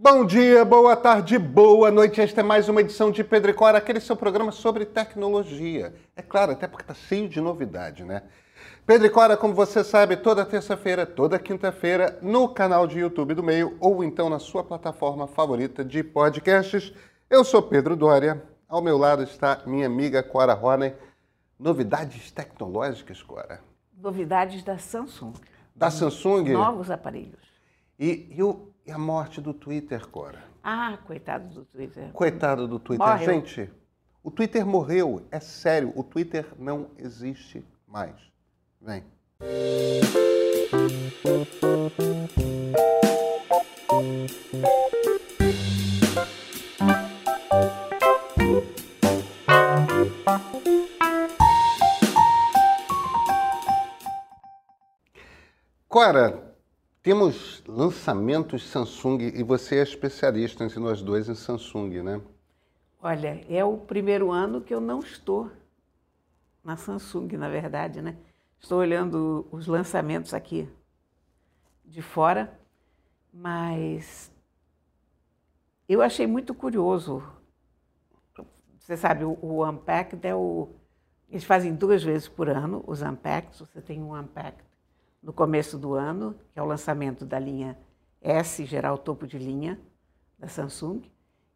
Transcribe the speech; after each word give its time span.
Bom 0.00 0.24
dia, 0.24 0.64
boa 0.64 0.94
tarde, 0.94 1.36
boa 1.36 1.90
noite. 1.90 2.20
Esta 2.20 2.40
é 2.40 2.44
mais 2.44 2.68
uma 2.68 2.82
edição 2.82 3.10
de 3.10 3.24
Pedro 3.24 3.50
e 3.50 3.52
Cora, 3.54 3.78
aquele 3.78 3.98
seu 3.98 4.14
programa 4.14 4.52
sobre 4.52 4.84
tecnologia. 4.84 5.92
É 6.14 6.22
claro, 6.22 6.52
até 6.52 6.68
porque 6.68 6.84
está 6.84 6.94
cheio 6.94 7.28
de 7.28 7.40
novidade, 7.40 8.04
né? 8.04 8.22
Pedro 8.86 9.08
e 9.08 9.10
Cora, 9.10 9.36
como 9.36 9.52
você 9.52 9.82
sabe, 9.82 10.16
toda 10.16 10.46
terça-feira, 10.46 11.04
toda 11.04 11.36
quinta-feira, 11.36 12.16
no 12.22 12.48
canal 12.48 12.86
de 12.86 13.00
YouTube 13.00 13.34
do 13.34 13.42
Meio 13.42 13.76
ou 13.80 14.04
então 14.04 14.30
na 14.30 14.38
sua 14.38 14.62
plataforma 14.62 15.26
favorita 15.26 15.84
de 15.84 16.04
podcasts. 16.04 16.92
Eu 17.28 17.42
sou 17.42 17.60
Pedro 17.60 17.96
Dória, 17.96 18.40
ao 18.68 18.80
meu 18.80 18.96
lado 18.96 19.24
está 19.24 19.62
minha 19.66 19.86
amiga 19.86 20.22
Cora 20.22 20.54
Roney. 20.54 20.94
Novidades 21.58 22.30
tecnológicas, 22.30 23.20
Cora? 23.20 23.60
Novidades 24.00 24.62
da 24.62 24.78
Samsung. 24.78 25.32
Da 25.74 25.90
Samsung? 25.90 26.52
Novos 26.52 26.88
aparelhos. 26.88 27.48
E, 27.98 28.28
e, 28.30 28.42
o, 28.44 28.68
e 28.88 28.90
a 28.90 28.96
morte 28.96 29.38
do 29.38 29.52
Twitter, 29.52 30.08
Cora? 30.08 30.42
Ah, 30.64 30.98
coitado 31.06 31.46
do 31.52 31.64
Twitter. 31.66 32.10
Coitado 32.12 32.66
do 32.66 32.78
Twitter. 32.78 33.06
Morreu. 33.06 33.34
Gente, 33.34 33.70
o 34.22 34.30
Twitter 34.30 34.66
morreu. 34.66 35.26
É 35.30 35.38
sério, 35.38 35.92
o 35.94 36.02
Twitter 36.02 36.46
não 36.58 36.88
existe 36.96 37.62
mais. 37.86 38.16
Vem. 38.80 39.04
Cora, 55.86 56.47
temos 57.02 57.62
lançamentos 57.66 58.68
Samsung 58.68 59.18
e 59.34 59.42
você 59.42 59.76
é 59.76 59.82
especialista 59.82 60.64
entre 60.64 60.80
nós 60.80 61.00
dois 61.02 61.28
em 61.28 61.34
Samsung, 61.34 62.02
né? 62.02 62.20
Olha, 63.00 63.44
é 63.48 63.64
o 63.64 63.76
primeiro 63.76 64.32
ano 64.32 64.60
que 64.60 64.74
eu 64.74 64.80
não 64.80 64.98
estou 65.00 65.50
na 66.64 66.76
Samsung, 66.76 67.28
na 67.36 67.48
verdade, 67.48 68.02
né? 68.02 68.16
Estou 68.60 68.80
olhando 68.80 69.46
os 69.52 69.66
lançamentos 69.66 70.34
aqui 70.34 70.68
de 71.84 72.02
fora, 72.02 72.58
mas 73.32 74.30
eu 75.88 76.02
achei 76.02 76.26
muito 76.26 76.52
curioso. 76.52 77.22
Você 78.78 78.96
sabe, 78.96 79.24
o, 79.24 79.64
Unpacked 79.66 80.26
é 80.26 80.34
o. 80.34 80.68
Eles 81.30 81.44
fazem 81.44 81.74
duas 81.74 82.02
vezes 82.02 82.28
por 82.28 82.48
ano 82.48 82.82
os 82.86 83.00
Unpacked. 83.00 83.58
Você 83.58 83.80
tem 83.80 84.02
um 84.02 84.18
Unpacked 84.18 84.67
no 85.22 85.32
começo 85.32 85.78
do 85.78 85.94
ano, 85.94 86.34
que 86.52 86.58
é 86.58 86.62
o 86.62 86.66
lançamento 86.66 87.24
da 87.24 87.38
linha 87.38 87.76
S, 88.20 88.64
geral 88.64 88.96
topo 88.98 89.26
de 89.26 89.38
linha, 89.38 89.78
da 90.38 90.48
Samsung. 90.48 91.02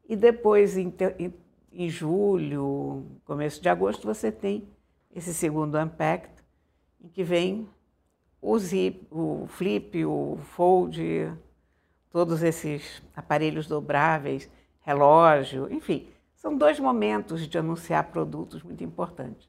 E 0.09 0.17
depois, 0.17 0.77
em, 0.77 0.93
em- 1.19 1.35
em 1.73 1.89
julho, 1.89 3.05
começo 3.25 3.63
de 3.63 3.69
agosto, 3.69 4.07
você 4.07 4.31
tem 4.31 4.69
esse 5.15 5.33
segundo 5.33 5.79
Unpacked, 5.79 6.33
em 7.01 7.09
que 7.09 7.23
vem 7.25 7.69
o 8.41 8.59
Zip, 8.59 9.07
o 9.11 9.47
Flip, 9.47 10.05
o 10.05 10.39
Fold, 10.43 11.33
todos 12.11 12.43
esses 12.43 13.03
aparelhos 13.17 13.67
dobráveis, 13.67 14.51
relógio, 14.81 15.73
enfim. 15.73 16.09
São 16.35 16.57
dois 16.57 16.81
momentos 16.81 17.47
de 17.47 17.57
anunciar 17.57 18.11
produtos 18.11 18.63
muito 18.63 18.83
importantes. 18.83 19.49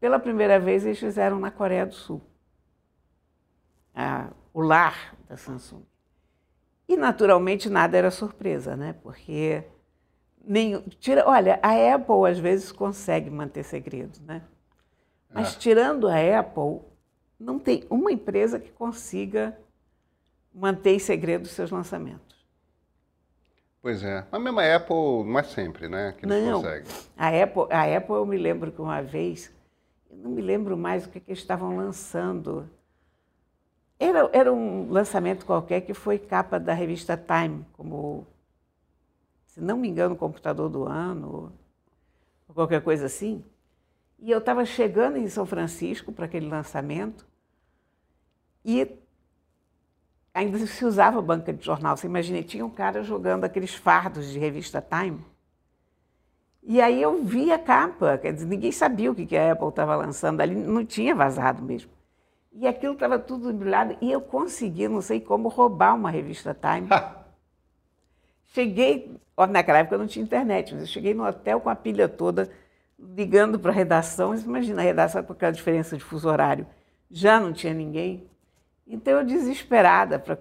Pela 0.00 0.18
primeira 0.18 0.58
vez, 0.58 0.84
eles 0.84 0.98
fizeram 0.98 1.38
na 1.38 1.50
Coreia 1.50 1.84
do 1.86 1.94
Sul 1.94 2.20
a- 3.94 4.30
o 4.52 4.60
lar 4.60 5.14
da 5.28 5.36
Samsung. 5.36 5.82
E, 6.88 6.96
naturalmente, 6.96 7.68
nada 7.70 7.96
era 7.96 8.10
surpresa, 8.10 8.76
né? 8.76 8.94
Porque 9.02 9.64
nem, 10.44 10.80
tira, 11.00 11.24
olha, 11.26 11.58
a 11.62 11.94
Apple 11.94 12.30
às 12.30 12.38
vezes 12.38 12.70
consegue 12.70 13.30
manter 13.30 13.64
segredos, 13.64 14.20
né? 14.20 14.42
Mas 15.32 15.54
É. 15.54 15.58
tirando 15.58 16.06
a 16.06 16.38
Apple, 16.38 16.80
não 17.40 17.58
tem 17.58 17.84
uma 17.88 18.12
empresa 18.12 18.58
que 18.60 18.70
consiga 18.70 19.58
manter 20.52 20.94
em 20.94 20.98
segredo 20.98 21.44
os 21.46 21.50
seus 21.52 21.70
lançamentos. 21.70 22.44
Pois 23.82 24.02
é. 24.02 24.24
Mas 24.30 24.42
mesmo 24.42 24.60
a 24.60 24.76
Apple 24.76 25.24
não 25.24 25.38
é 25.38 25.42
sempre, 25.42 25.88
né? 25.88 26.14
Que 26.16 26.26
Não. 26.26 26.62
conseguem. 26.62 26.90
A 27.16 27.28
Apple, 27.28 27.66
a 27.70 27.96
Apple, 27.96 28.14
eu 28.14 28.26
me 28.26 28.38
lembro 28.38 28.70
que 28.72 28.80
uma 28.80 29.02
vez, 29.02 29.52
eu 30.10 30.16
não 30.16 30.30
me 30.30 30.40
lembro 30.40 30.76
mais 30.76 31.04
o 31.04 31.10
que, 31.10 31.20
que 31.20 31.30
eles 31.30 31.40
estavam 31.40 31.76
lançando. 31.76 32.68
Era, 33.98 34.28
era 34.32 34.52
um 34.52 34.90
lançamento 34.90 35.46
qualquer 35.46 35.80
que 35.82 35.94
foi 35.94 36.18
capa 36.18 36.58
da 36.58 36.74
revista 36.74 37.16
Time, 37.16 37.64
como, 37.72 38.26
se 39.46 39.60
não 39.60 39.78
me 39.78 39.88
engano, 39.88 40.16
computador 40.16 40.68
do 40.68 40.84
ano, 40.84 41.52
ou 42.48 42.54
qualquer 42.54 42.82
coisa 42.82 43.06
assim. 43.06 43.44
E 44.18 44.30
eu 44.30 44.38
estava 44.38 44.64
chegando 44.64 45.16
em 45.16 45.28
São 45.28 45.46
Francisco 45.46 46.12
para 46.12 46.24
aquele 46.26 46.48
lançamento 46.48 47.26
e 48.64 48.98
ainda 50.32 50.58
se 50.66 50.84
usava 50.84 51.22
banca 51.22 51.52
de 51.52 51.64
jornal. 51.64 51.96
Você 51.96 52.06
imagina, 52.06 52.42
tinha 52.42 52.64
um 52.66 52.70
cara 52.70 53.02
jogando 53.02 53.44
aqueles 53.44 53.74
fardos 53.74 54.30
de 54.30 54.38
revista 54.38 54.82
Time. 54.82 55.24
E 56.62 56.80
aí 56.80 57.00
eu 57.00 57.22
vi 57.22 57.52
a 57.52 57.58
capa, 57.58 58.16
quer 58.18 58.32
dizer, 58.32 58.46
ninguém 58.46 58.72
sabia 58.72 59.12
o 59.12 59.14
que 59.14 59.36
a 59.36 59.52
Apple 59.52 59.68
estava 59.68 59.94
lançando 59.94 60.40
ali, 60.40 60.54
não 60.54 60.84
tinha 60.84 61.14
vazado 61.14 61.62
mesmo. 61.62 61.93
E 62.56 62.68
aquilo 62.68 62.94
estava 62.94 63.18
tudo 63.18 63.50
embrulhado 63.50 63.96
e 64.00 64.12
eu 64.12 64.20
consegui, 64.20 64.86
não 64.86 65.00
sei 65.00 65.20
como, 65.20 65.48
roubar 65.48 65.94
uma 65.94 66.08
revista 66.08 66.54
Time. 66.54 66.88
Cheguei, 68.44 69.20
ó, 69.36 69.44
naquela 69.46 69.78
época 69.78 69.98
não 69.98 70.06
tinha 70.06 70.24
internet, 70.24 70.72
mas 70.72 70.84
eu 70.84 70.88
cheguei 70.88 71.12
no 71.12 71.26
hotel 71.26 71.60
com 71.60 71.68
a 71.68 71.74
pilha 71.74 72.08
toda, 72.08 72.48
ligando 72.96 73.58
para 73.58 73.72
a 73.72 73.74
redação. 73.74 74.30
Você 74.30 74.46
imagina 74.46 74.80
a 74.80 74.84
redação 74.84 75.24
com 75.24 75.32
aquela 75.32 75.50
diferença 75.50 75.96
de 75.96 76.04
fuso 76.04 76.28
horário. 76.28 76.64
Já 77.10 77.40
não 77.40 77.52
tinha 77.52 77.74
ninguém. 77.74 78.30
Então 78.86 79.14
eu 79.14 79.24
desesperada, 79.24 80.20
pra, 80.20 80.38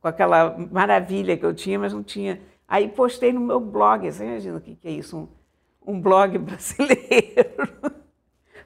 com 0.00 0.08
aquela 0.08 0.56
maravilha 0.72 1.36
que 1.36 1.46
eu 1.46 1.54
tinha, 1.54 1.78
mas 1.78 1.92
não 1.92 2.02
tinha. 2.02 2.40
Aí 2.66 2.88
postei 2.88 3.32
no 3.32 3.40
meu 3.40 3.60
blog, 3.60 4.10
você 4.10 4.24
imagina 4.24 4.56
o 4.58 4.60
que, 4.60 4.74
que 4.74 4.88
é 4.88 4.90
isso? 4.90 5.16
Um, 5.16 5.94
um 5.94 6.00
blog 6.00 6.36
brasileiro, 6.38 7.94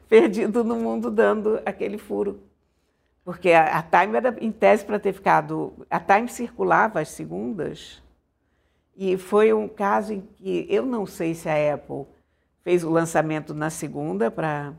perdido 0.09 0.65
no 0.65 0.77
mundo 0.77 1.11
dando 1.11 1.61
aquele 1.65 1.99
furo. 1.99 2.41
Porque 3.25 3.51
a, 3.51 3.79
a 3.79 3.83
Time 3.83 4.17
era 4.17 4.37
em 4.41 4.51
tese 4.51 4.85
para 4.85 4.99
ter 4.99 5.13
ficado. 5.13 5.87
A 5.91 6.01
Time 6.01 6.29
circulava 6.29 7.01
às 7.01 7.11
segundas, 7.11 8.03
e 9.01 9.17
foi 9.17 9.53
um 9.53 9.69
caso 9.69 10.13
em 10.13 10.21
que 10.21 10.67
eu 10.69 10.85
não 10.85 11.07
sei 11.07 11.33
se 11.33 11.49
a 11.49 11.75
Apple 11.75 12.05
fez 12.65 12.83
o 12.83 12.91
lançamento 12.91 13.55
na 13.55 13.71
segunda, 13.71 14.29
pra, 14.29 14.75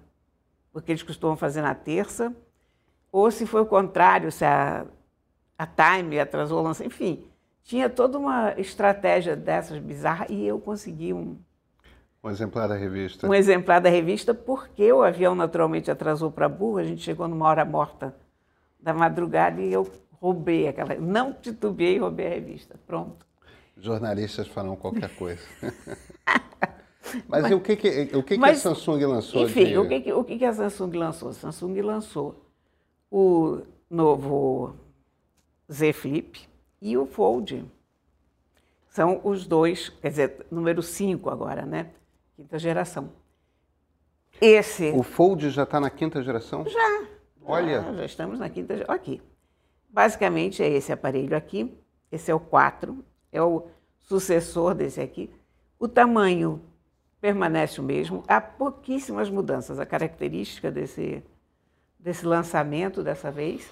porque 0.74 0.92
eles 0.92 1.04
costumam 1.04 1.38
fazer 1.38 1.62
na 1.62 1.74
terça, 1.74 2.36
ou 3.14 3.32
se 3.32 3.46
foi 3.46 3.62
o 3.62 3.66
contrário, 3.66 4.30
se 4.30 4.44
a, 4.44 4.86
a 5.58 5.66
Time 5.66 6.20
atrasou 6.20 6.60
o 6.60 6.64
lançamento. 6.64 6.94
Enfim, 6.94 7.26
tinha 7.64 7.90
toda 7.90 8.18
uma 8.18 8.54
estratégia 8.58 9.38
dessas 9.38 9.80
bizarras 9.80 10.28
e 10.30 10.46
eu 10.46 10.60
consegui 10.60 11.14
um, 11.14 11.38
Um 12.24 12.30
exemplar 12.30 12.68
da 12.68 12.76
revista. 12.76 13.28
um 13.28 13.34
exemplar 13.34 13.80
da 13.80 13.90
revista 13.90 14.34
porque 14.34 14.92
o 14.92 15.02
avião 15.04 15.34
naturalmente 15.34 15.90
atrasou 15.90 16.30
para 16.32 16.50
burro, 16.50 16.78
a 16.78 16.84
gente 16.84 17.02
chegou 17.02 17.28
numa 17.28 17.48
hora 17.48 17.64
morta 17.64 18.14
da 18.80 18.94
madrugada 18.94 19.62
e 19.62 19.72
eu 19.72 19.90
roubei 20.22 20.68
aquela. 20.68 20.96
Não 20.96 21.32
titubeei 21.34 21.96
e 21.96 22.00
roubei 22.00 22.28
a 22.28 22.30
revista. 22.32 22.76
Pronto. 22.86 23.26
Jornalistas 23.78 24.48
farão 24.48 24.76
qualquer 24.76 25.16
coisa. 25.16 25.42
Mas, 27.28 27.50
e 27.50 27.54
o 27.56 27.62
que, 27.62 27.76
que, 27.76 28.02
o 28.16 28.22
que, 28.22 28.24
que 28.24 28.34
a 28.36 28.38
Mas, 28.38 28.60
Samsung 28.60 29.04
lançou 29.06 29.42
Enfim, 29.44 29.66
de... 29.66 29.78
o, 29.78 29.88
que, 29.88 30.02
que- 30.02 30.14
o 30.14 30.24
que 30.24 30.38
que 30.38 30.46
a 30.46 30.54
Samsung 30.54 30.92
lançou? 30.98 31.30
A 31.30 31.34
Samsung 31.34 31.82
lançou 31.82 32.46
o 33.10 33.62
novo 33.90 34.76
Z 35.72 35.94
Flip 35.94 36.40
e 36.82 36.96
o 36.98 37.06
Fold. 37.08 37.66
São 38.90 39.22
os 39.24 39.48
dois, 39.48 39.90
quer 39.90 40.10
dizer, 40.10 40.46
número 40.52 40.84
5 40.84 41.30
agora, 41.30 41.66
né? 41.66 41.88
Quinta 42.40 42.58
geração. 42.58 43.12
Esse. 44.40 44.92
O 44.92 45.04
Fold 45.04 45.50
já 45.50 45.64
está 45.64 45.78
na 45.78 45.90
quinta 45.90 46.24
geração? 46.24 46.66
Já. 46.66 47.04
Olha. 47.44 47.82
Já, 47.82 47.94
já 47.96 48.06
estamos 48.06 48.40
na 48.40 48.50
quinta. 48.50 48.78
ge- 48.78 48.86
Aqui. 48.88 49.22
Basicamente 49.90 50.64
é 50.64 50.70
esse 50.70 50.90
aparelho 50.90 51.36
aqui. 51.36 51.78
Esse 52.10 52.32
é 52.32 52.34
o 52.34 52.40
4. 52.40 53.04
É 53.30 53.42
o 53.42 53.68
sucessor 53.98 54.74
desse 54.74 55.02
aqui. 55.02 55.30
O 55.78 55.86
tamanho 55.86 56.62
permanece 57.20 57.82
o 57.82 57.84
mesmo. 57.84 58.24
Há 58.26 58.40
pouquíssimas 58.40 59.30
mudanças. 59.30 59.78
A 59.78 59.86
característica 59.86 60.72
desse, 60.72 61.22
desse 62.00 62.26
lançamento 62.26 63.04
dessa 63.04 63.30
vez 63.30 63.70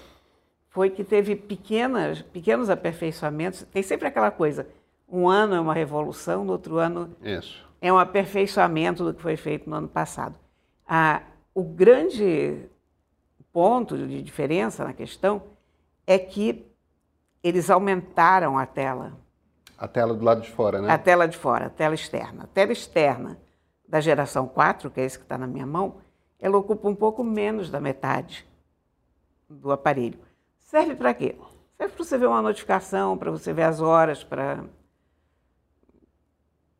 foi 0.68 0.90
que 0.90 1.02
teve 1.04 1.34
pequenas, 1.34 2.20
pequenos 2.20 2.68
aperfeiçoamentos. 2.68 3.62
Tem 3.72 3.82
sempre 3.82 4.06
aquela 4.08 4.30
coisa: 4.30 4.68
um 5.08 5.26
ano 5.26 5.54
é 5.54 5.60
uma 5.60 5.72
revolução, 5.72 6.44
no 6.44 6.52
outro 6.52 6.76
ano 6.76 7.16
Isso. 7.22 7.66
É 7.80 7.92
um 7.92 7.98
aperfeiçoamento 7.98 9.04
do 9.04 9.14
que 9.14 9.22
foi 9.22 9.36
feito 9.36 9.68
no 9.68 9.76
ano 9.76 9.88
passado. 9.88 10.34
Ah, 10.86 11.22
o 11.54 11.62
grande 11.62 12.68
ponto 13.52 13.96
de 13.96 14.22
diferença 14.22 14.84
na 14.84 14.92
questão 14.92 15.42
é 16.06 16.18
que 16.18 16.66
eles 17.42 17.70
aumentaram 17.70 18.58
a 18.58 18.66
tela. 18.66 19.12
A 19.76 19.86
tela 19.86 20.14
do 20.14 20.24
lado 20.24 20.40
de 20.40 20.50
fora, 20.50 20.82
né? 20.82 20.90
A 20.90 20.98
tela 20.98 21.28
de 21.28 21.36
fora, 21.36 21.66
a 21.66 21.70
tela 21.70 21.94
externa. 21.94 22.44
A 22.44 22.46
tela 22.46 22.72
externa 22.72 23.38
da 23.88 24.00
geração 24.00 24.46
4, 24.46 24.90
que 24.90 25.00
é 25.00 25.04
esse 25.04 25.18
que 25.18 25.24
está 25.24 25.38
na 25.38 25.46
minha 25.46 25.66
mão, 25.66 25.96
ela 26.38 26.56
ocupa 26.56 26.88
um 26.88 26.94
pouco 26.94 27.22
menos 27.22 27.70
da 27.70 27.80
metade 27.80 28.46
do 29.48 29.72
aparelho. 29.72 30.18
Serve 30.58 30.94
para 30.94 31.14
quê? 31.14 31.36
Serve 31.76 31.94
para 31.94 32.04
você 32.04 32.18
ver 32.18 32.26
uma 32.26 32.42
notificação, 32.42 33.16
para 33.16 33.30
você 33.30 33.52
ver 33.52 33.62
as 33.62 33.80
horas, 33.80 34.22
para 34.22 34.64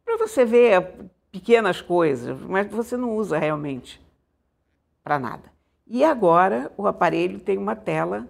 para 0.08 0.26
você 0.26 0.42
ver 0.42 1.10
pequenas 1.30 1.82
coisas, 1.82 2.40
mas 2.40 2.66
você 2.70 2.96
não 2.96 3.14
usa 3.14 3.38
realmente 3.38 4.02
para 5.04 5.18
nada. 5.18 5.52
E 5.86 6.02
agora 6.02 6.72
o 6.78 6.86
aparelho 6.86 7.38
tem 7.38 7.58
uma 7.58 7.76
tela 7.76 8.26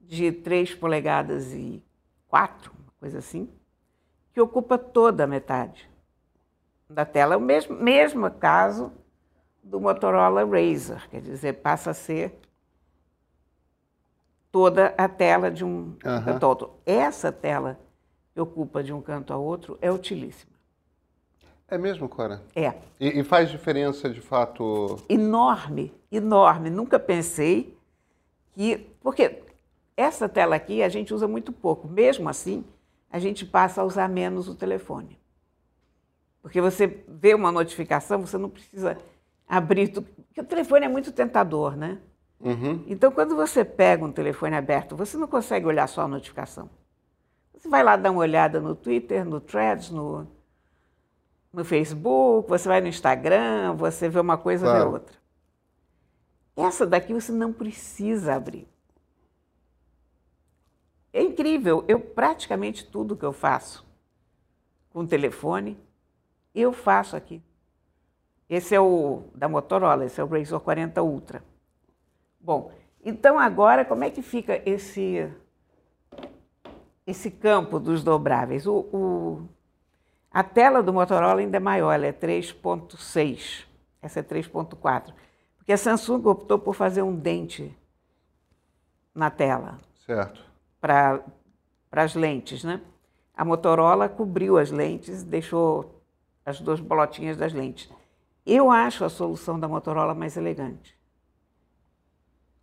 de 0.00 0.30
3 0.30 0.76
polegadas 0.76 1.52
e 1.52 1.82
4, 2.28 2.70
uma 2.72 2.92
coisa 3.00 3.18
assim, 3.18 3.50
que 4.32 4.40
ocupa 4.40 4.78
toda 4.78 5.24
a 5.24 5.26
metade 5.26 5.90
da 6.88 7.04
tela. 7.04 7.34
É 7.34 7.36
o 7.36 7.40
mesmo, 7.40 7.74
mesmo 7.74 8.30
caso 8.30 8.92
do 9.60 9.80
Motorola 9.80 10.44
Razr, 10.44 11.08
quer 11.08 11.20
dizer, 11.20 11.54
passa 11.54 11.90
a 11.90 11.94
ser 11.94 12.38
toda 14.52 14.94
a 14.96 15.08
tela 15.08 15.50
de 15.50 15.64
um 15.64 15.96
uhum. 16.04 16.24
canto 16.24 16.44
ao 16.44 16.50
outro. 16.50 16.70
Essa 16.86 17.32
tela 17.32 17.80
que 18.32 18.40
ocupa 18.40 18.84
de 18.84 18.92
um 18.92 19.02
canto 19.02 19.32
ao 19.32 19.42
outro 19.42 19.76
é 19.80 19.90
utilíssima. 19.90 20.51
É 21.72 21.78
mesmo, 21.78 22.06
Cora? 22.06 22.42
É. 22.54 22.74
E, 23.00 23.20
e, 23.20 23.24
faz 23.24 23.50
diferença, 23.50 24.10
de 24.10 24.20
fato? 24.20 24.98
Enorme, 25.08 25.90
enorme. 26.10 26.68
Nunca 26.68 26.98
pensei 26.98 27.74
que... 28.52 28.76
Porque 29.00 29.42
essa 29.96 30.28
tela 30.28 30.54
aqui 30.54 30.82
a 30.82 30.90
gente 30.90 31.14
usa 31.14 31.26
muito 31.26 31.50
pouco. 31.50 31.88
Mesmo 31.88 32.28
assim, 32.28 32.62
a 33.10 33.18
gente 33.18 33.46
passa 33.46 33.80
a 33.80 33.84
usar 33.86 34.06
menos 34.06 34.48
o 34.48 34.54
telefone. 34.54 35.18
Porque 36.42 36.60
você 36.60 37.02
vê 37.08 37.32
uma 37.32 37.50
notificação, 37.50 38.20
você 38.20 38.36
não 38.36 38.50
precisa 38.50 38.98
abrir... 39.48 39.90
Porque 39.92 40.42
o 40.42 40.44
telefone 40.44 40.84
é 40.84 40.88
muito 40.90 41.10
tentador, 41.10 41.74
né? 41.74 41.96
Uhum. 42.38 42.84
Então, 42.86 43.10
quando 43.10 43.34
você 43.34 43.64
pega 43.64 44.04
um 44.04 44.12
telefone 44.12 44.56
aberto, 44.56 44.94
você 44.94 45.16
não 45.16 45.26
consegue 45.26 45.64
olhar 45.64 45.86
só 45.86 46.02
a 46.02 46.08
notificação. 46.08 46.68
Você 47.54 47.66
vai 47.66 47.82
lá 47.82 47.96
dar 47.96 48.10
uma 48.10 48.20
olhada 48.20 48.60
no 48.60 48.74
Twitter, 48.74 49.24
no 49.24 49.40
Threads, 49.40 49.88
no 49.88 50.26
no 51.52 51.64
Facebook, 51.64 52.48
você 52.48 52.66
vai 52.66 52.80
no 52.80 52.88
Instagram, 52.88 53.74
você 53.74 54.08
vê 54.08 54.18
uma 54.18 54.38
coisa 54.38 54.64
claro. 54.64 54.78
vê 54.78 54.94
outra. 54.94 55.16
Essa 56.56 56.86
daqui 56.86 57.12
você 57.12 57.32
não 57.32 57.52
precisa 57.52 58.34
abrir. 58.34 58.66
É 61.12 61.22
incrível, 61.22 61.84
eu 61.86 62.00
praticamente 62.00 62.86
tudo 62.86 63.16
que 63.16 63.24
eu 63.24 63.32
faço 63.32 63.86
com 64.90 65.00
o 65.00 65.06
telefone, 65.06 65.78
eu 66.54 66.72
faço 66.72 67.16
aqui. 67.16 67.42
Esse 68.48 68.74
é 68.74 68.80
o 68.80 69.24
da 69.34 69.48
Motorola, 69.48 70.06
esse 70.06 70.20
é 70.20 70.24
o 70.24 70.26
Razr 70.26 70.58
40 70.58 71.02
Ultra. 71.02 71.44
Bom, 72.40 72.72
então 73.04 73.38
agora 73.38 73.84
como 73.84 74.04
é 74.04 74.10
que 74.10 74.22
fica 74.22 74.62
esse 74.68 75.30
esse 77.06 77.30
campo 77.30 77.78
dos 77.78 78.02
dobráveis? 78.02 78.66
O, 78.66 78.76
o 78.92 79.48
a 80.32 80.42
tela 80.42 80.82
do 80.82 80.92
Motorola 80.92 81.40
ainda 81.40 81.58
é 81.58 81.60
maior, 81.60 81.92
ela 81.92 82.06
é 82.06 82.12
3.6, 82.12 83.64
essa 84.00 84.20
é 84.20 84.22
3.4. 84.22 85.12
Porque 85.56 85.72
a 85.72 85.76
Samsung 85.76 86.26
optou 86.26 86.58
por 86.58 86.74
fazer 86.74 87.02
um 87.02 87.14
dente 87.14 87.76
na 89.14 89.30
tela. 89.30 89.78
Certo. 90.06 90.42
Para 90.80 91.22
as 91.92 92.14
lentes, 92.14 92.64
né? 92.64 92.80
A 93.36 93.44
Motorola 93.44 94.08
cobriu 94.08 94.58
as 94.58 94.70
lentes, 94.70 95.22
deixou 95.22 96.02
as 96.44 96.60
duas 96.60 96.80
bolotinhas 96.80 97.36
das 97.36 97.52
lentes. 97.52 97.90
Eu 98.44 98.70
acho 98.70 99.04
a 99.04 99.08
solução 99.08 99.58
da 99.58 99.68
Motorola 99.68 100.14
mais 100.14 100.36
elegante. 100.36 100.98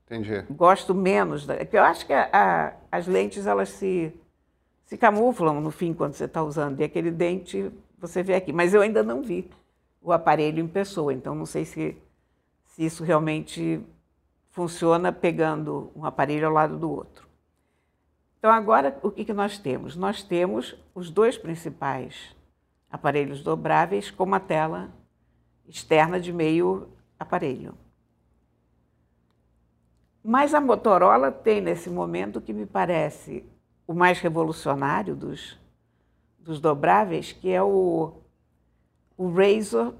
Entendi. 0.05 0.41
Gosto 0.49 0.93
menos. 0.93 1.45
Da, 1.45 1.55
eu 1.55 1.83
acho 1.83 2.05
que 2.05 2.13
a, 2.13 2.29
a, 2.33 2.73
as 2.91 3.07
lentes 3.07 3.45
elas 3.45 3.69
se 3.69 4.13
se 4.89 4.97
camuflam 4.97 5.61
no 5.61 5.69
fim 5.69 5.93
quando 5.93 6.13
você 6.13 6.25
está 6.25 6.41
usando. 6.41 6.79
E 6.79 6.83
aquele 6.83 7.11
dente 7.11 7.71
você 7.99 8.23
vê 8.23 8.33
aqui. 8.33 8.51
Mas 8.51 8.73
eu 8.73 8.81
ainda 8.81 9.03
não 9.03 9.21
vi 9.21 9.47
o 10.01 10.11
aparelho 10.11 10.59
em 10.59 10.67
pessoa, 10.67 11.13
então 11.13 11.35
não 11.35 11.45
sei 11.45 11.63
se, 11.63 11.95
se 12.65 12.85
isso 12.85 13.03
realmente 13.03 13.79
funciona 14.49 15.11
pegando 15.11 15.91
um 15.95 16.05
aparelho 16.05 16.47
ao 16.47 16.53
lado 16.53 16.75
do 16.75 16.89
outro. 16.89 17.27
Então, 18.39 18.51
agora, 18.51 18.97
o 19.03 19.11
que, 19.11 19.23
que 19.25 19.33
nós 19.33 19.59
temos? 19.59 19.95
Nós 19.95 20.23
temos 20.23 20.75
os 20.95 21.11
dois 21.11 21.37
principais 21.37 22.35
aparelhos 22.89 23.43
dobráveis 23.43 24.09
com 24.09 24.23
uma 24.23 24.39
tela 24.39 24.89
externa 25.67 26.19
de 26.19 26.33
meio 26.33 26.89
aparelho. 27.19 27.75
Mas 30.23 30.55
a 30.55 30.59
Motorola 30.59 31.31
tem, 31.31 31.61
nesse 31.61 31.91
momento, 31.91 32.41
que 32.41 32.53
me 32.53 32.65
parece 32.65 33.45
o 33.89 33.93
mais 33.95 34.19
revolucionário 34.19 35.15
dos, 35.15 35.59
dos 36.37 36.61
dobráveis, 36.61 37.31
que 37.31 37.49
é 37.49 37.59
o, 37.59 38.21
o 39.17 39.33
Razor, 39.33 39.95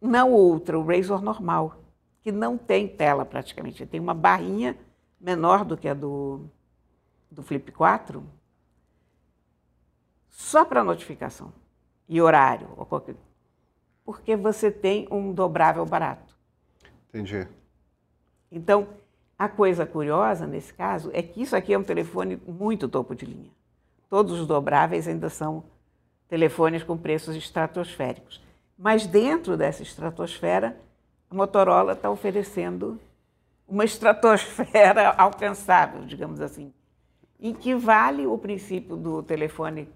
não 0.00 0.32
o 0.32 0.50
Ultra, 0.50 0.76
o 0.76 0.84
Razor 0.84 1.22
normal, 1.22 1.76
que 2.22 2.32
não 2.32 2.58
tem 2.58 2.88
tela 2.88 3.24
praticamente. 3.24 3.86
Tem 3.86 4.00
uma 4.00 4.14
barrinha 4.14 4.76
menor 5.20 5.64
do 5.64 5.76
que 5.76 5.86
a 5.86 5.94
do, 5.94 6.40
do 7.30 7.40
Flip 7.40 7.70
4, 7.70 8.20
só 10.28 10.64
para 10.64 10.82
notificação 10.82 11.52
e 12.08 12.20
horário, 12.20 12.68
ou 12.76 12.84
qualquer, 12.84 13.14
porque 14.04 14.34
você 14.34 14.72
tem 14.72 15.06
um 15.08 15.32
dobrável 15.32 15.86
barato. 15.86 16.36
Entendi. 17.10 17.46
Então, 18.50 18.88
a 19.42 19.48
coisa 19.48 19.84
curiosa 19.84 20.46
nesse 20.46 20.72
caso 20.72 21.10
é 21.12 21.20
que 21.20 21.42
isso 21.42 21.56
aqui 21.56 21.74
é 21.74 21.78
um 21.78 21.82
telefone 21.82 22.40
muito 22.46 22.88
topo 22.88 23.12
de 23.12 23.26
linha. 23.26 23.50
Todos 24.08 24.38
os 24.38 24.46
dobráveis 24.46 25.08
ainda 25.08 25.28
são 25.28 25.64
telefones 26.28 26.84
com 26.84 26.96
preços 26.96 27.34
estratosféricos. 27.34 28.40
Mas 28.78 29.04
dentro 29.04 29.56
dessa 29.56 29.82
estratosfera, 29.82 30.76
a 31.28 31.34
Motorola 31.34 31.94
está 31.94 32.08
oferecendo 32.08 33.00
uma 33.66 33.84
estratosfera 33.84 35.08
alcançável, 35.18 36.04
digamos 36.04 36.40
assim, 36.40 36.72
em 37.40 37.52
que 37.52 37.74
vale 37.74 38.28
o 38.28 38.38
princípio 38.38 38.96
do 38.96 39.24
telefone 39.24 39.88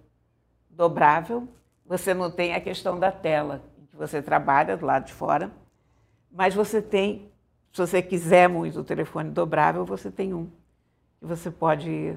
dobrável. 0.69 1.47
Você 1.87 2.13
não 2.13 2.33
tem 2.33 2.53
a 2.53 2.61
questão 2.61 2.99
da 2.99 3.13
tela, 3.13 3.63
que 3.93 3.97
você 3.97 4.21
trabalha 4.21 4.77
do 4.77 4.85
lado 4.85 5.05
de 5.05 5.13
fora, 5.13 5.53
mas 6.33 6.53
você 6.53 6.83
tem 6.83 7.31
se 7.77 7.81
você 7.83 8.01
quiser 8.01 8.49
muito 8.49 8.81
o 8.81 8.85
telefone 8.85 9.29
dobrável, 9.29 9.85
você 9.85 10.11
tem 10.11 10.33
um 10.33 10.47
que 11.21 11.27
você 11.27 11.51
pode 11.51 12.17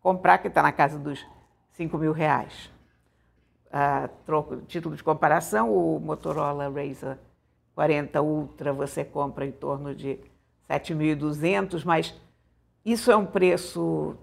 comprar, 0.00 0.38
que 0.38 0.46
está 0.46 0.62
na 0.62 0.70
casa 0.70 1.00
dos 1.00 1.26
5 1.72 1.98
mil 1.98 2.12
reais. 2.12 2.70
Ah, 3.72 4.08
troco, 4.24 4.58
título 4.68 4.94
de 4.94 5.02
comparação, 5.02 5.74
o 5.74 5.98
Motorola 5.98 6.68
Razr 6.68 7.18
40 7.74 8.22
Ultra 8.22 8.72
você 8.72 9.04
compra 9.04 9.44
em 9.44 9.50
torno 9.50 9.96
de 9.96 10.16
7.200, 10.68 11.84
mas 11.84 12.14
isso 12.84 13.10
é 13.10 13.16
um 13.16 13.26
preço 13.26 14.16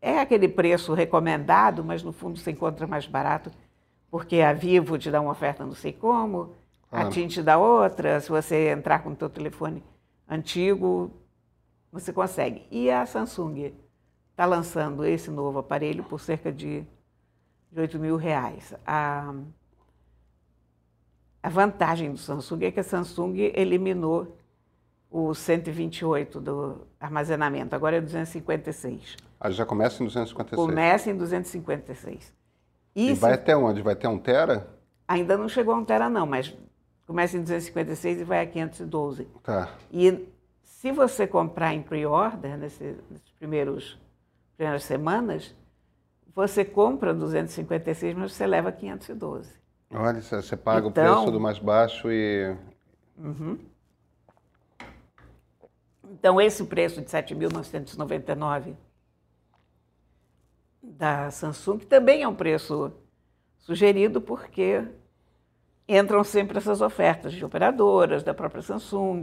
é 0.00 0.20
aquele 0.20 0.48
preço 0.48 0.94
recomendado, 0.94 1.84
mas 1.84 2.02
no 2.02 2.12
fundo 2.12 2.38
você 2.38 2.50
encontra 2.50 2.86
mais 2.86 3.06
barato, 3.06 3.52
porque 4.10 4.40
a 4.40 4.54
Vivo 4.54 4.96
te 4.96 5.10
dá 5.10 5.20
uma 5.20 5.32
oferta 5.32 5.66
não 5.66 5.74
sei 5.74 5.92
como, 5.92 6.54
a 6.92 7.08
tinte 7.08 7.42
da 7.42 7.58
outra, 7.58 8.20
se 8.20 8.28
você 8.28 8.70
entrar 8.70 9.02
com 9.02 9.10
o 9.10 9.16
seu 9.16 9.30
telefone 9.30 9.82
antigo, 10.28 11.10
você 11.90 12.12
consegue. 12.12 12.66
E 12.70 12.90
a 12.90 13.06
Samsung 13.06 13.74
está 14.30 14.44
lançando 14.44 15.04
esse 15.04 15.30
novo 15.30 15.58
aparelho 15.58 16.04
por 16.04 16.20
cerca 16.20 16.52
de, 16.52 16.84
de 17.70 17.80
8 17.80 17.98
mil 17.98 18.16
reais. 18.16 18.74
A, 18.86 19.34
a 21.42 21.48
vantagem 21.48 22.12
do 22.12 22.18
Samsung 22.18 22.64
é 22.64 22.70
que 22.70 22.80
a 22.80 22.84
Samsung 22.84 23.52
eliminou 23.54 24.36
o 25.10 25.34
128 25.34 26.40
do 26.40 26.86
armazenamento, 26.98 27.74
agora 27.76 27.96
é 27.96 28.00
256. 28.00 29.16
Ah, 29.38 29.50
já 29.50 29.66
começa 29.66 30.02
em 30.02 30.06
256? 30.06 30.66
Começa 30.66 31.10
em 31.10 31.16
256. 31.16 32.32
E, 32.94 33.10
e 33.10 33.14
vai 33.14 33.32
se... 33.32 33.38
até 33.38 33.56
onde? 33.56 33.82
Vai 33.82 33.92
até 33.92 34.08
1 34.08 34.18
tera? 34.18 34.68
Ainda 35.06 35.36
não 35.36 35.48
chegou 35.48 35.74
a 35.74 35.78
1 35.78 35.84
tera 35.84 36.08
não, 36.08 36.26
mas 36.26 36.56
começa 37.06 37.36
em 37.36 37.40
256 37.40 38.20
e 38.20 38.24
vai 38.24 38.42
a 38.42 38.46
512. 38.46 39.24
Tá. 39.42 39.74
E 39.90 40.28
se 40.62 40.90
você 40.92 41.26
comprar 41.26 41.74
em 41.74 41.82
pre-order, 41.82 42.56
nesses 42.56 42.96
primeiros 43.38 43.98
primeiras 44.56 44.84
semanas, 44.84 45.54
você 46.34 46.64
compra 46.64 47.12
256, 47.12 48.16
mas 48.16 48.32
você 48.32 48.46
leva 48.46 48.70
512. 48.70 49.52
Olha, 49.90 50.20
você 50.20 50.56
paga 50.56 50.86
então, 50.86 51.12
o 51.12 51.16
preço 51.16 51.30
do 51.32 51.40
mais 51.40 51.58
baixo 51.58 52.10
e... 52.10 52.56
Uhum. 53.18 53.58
Então, 56.12 56.40
esse 56.40 56.64
preço 56.64 57.00
de 57.00 57.08
7.999 57.08 58.74
da 60.82 61.30
Samsung, 61.30 61.78
também 61.78 62.22
é 62.22 62.28
um 62.28 62.34
preço 62.34 62.92
sugerido, 63.58 64.20
porque 64.20 64.84
entram 65.88 66.22
sempre 66.24 66.58
essas 66.58 66.80
ofertas 66.80 67.32
de 67.32 67.44
operadoras, 67.44 68.22
da 68.22 68.34
própria 68.34 68.62
Samsung, 68.62 69.22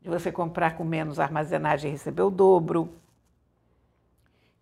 de 0.00 0.08
você 0.08 0.30
comprar 0.30 0.76
com 0.76 0.84
menos 0.84 1.18
armazenagem 1.18 1.88
e 1.90 1.92
receber 1.92 2.22
o 2.22 2.30
dobro. 2.30 2.92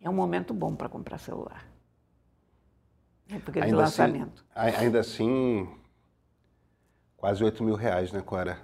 É 0.01 0.09
um 0.09 0.15
momento 0.15 0.53
bom 0.55 0.75
para 0.75 0.89
comprar 0.89 1.19
celular. 1.19 1.67
Época 3.29 3.63
de 3.63 3.67
Ainda 3.67 3.85
assim, 3.85 4.09
lançamento. 4.09 4.45
ai- 4.55 4.75
ainda 4.77 5.01
assim, 5.01 5.69
quase 7.17 7.43
8 7.43 7.63
mil 7.65 7.75
reais, 7.77 8.13
né, 8.13 8.21
Cora? 8.21 8.61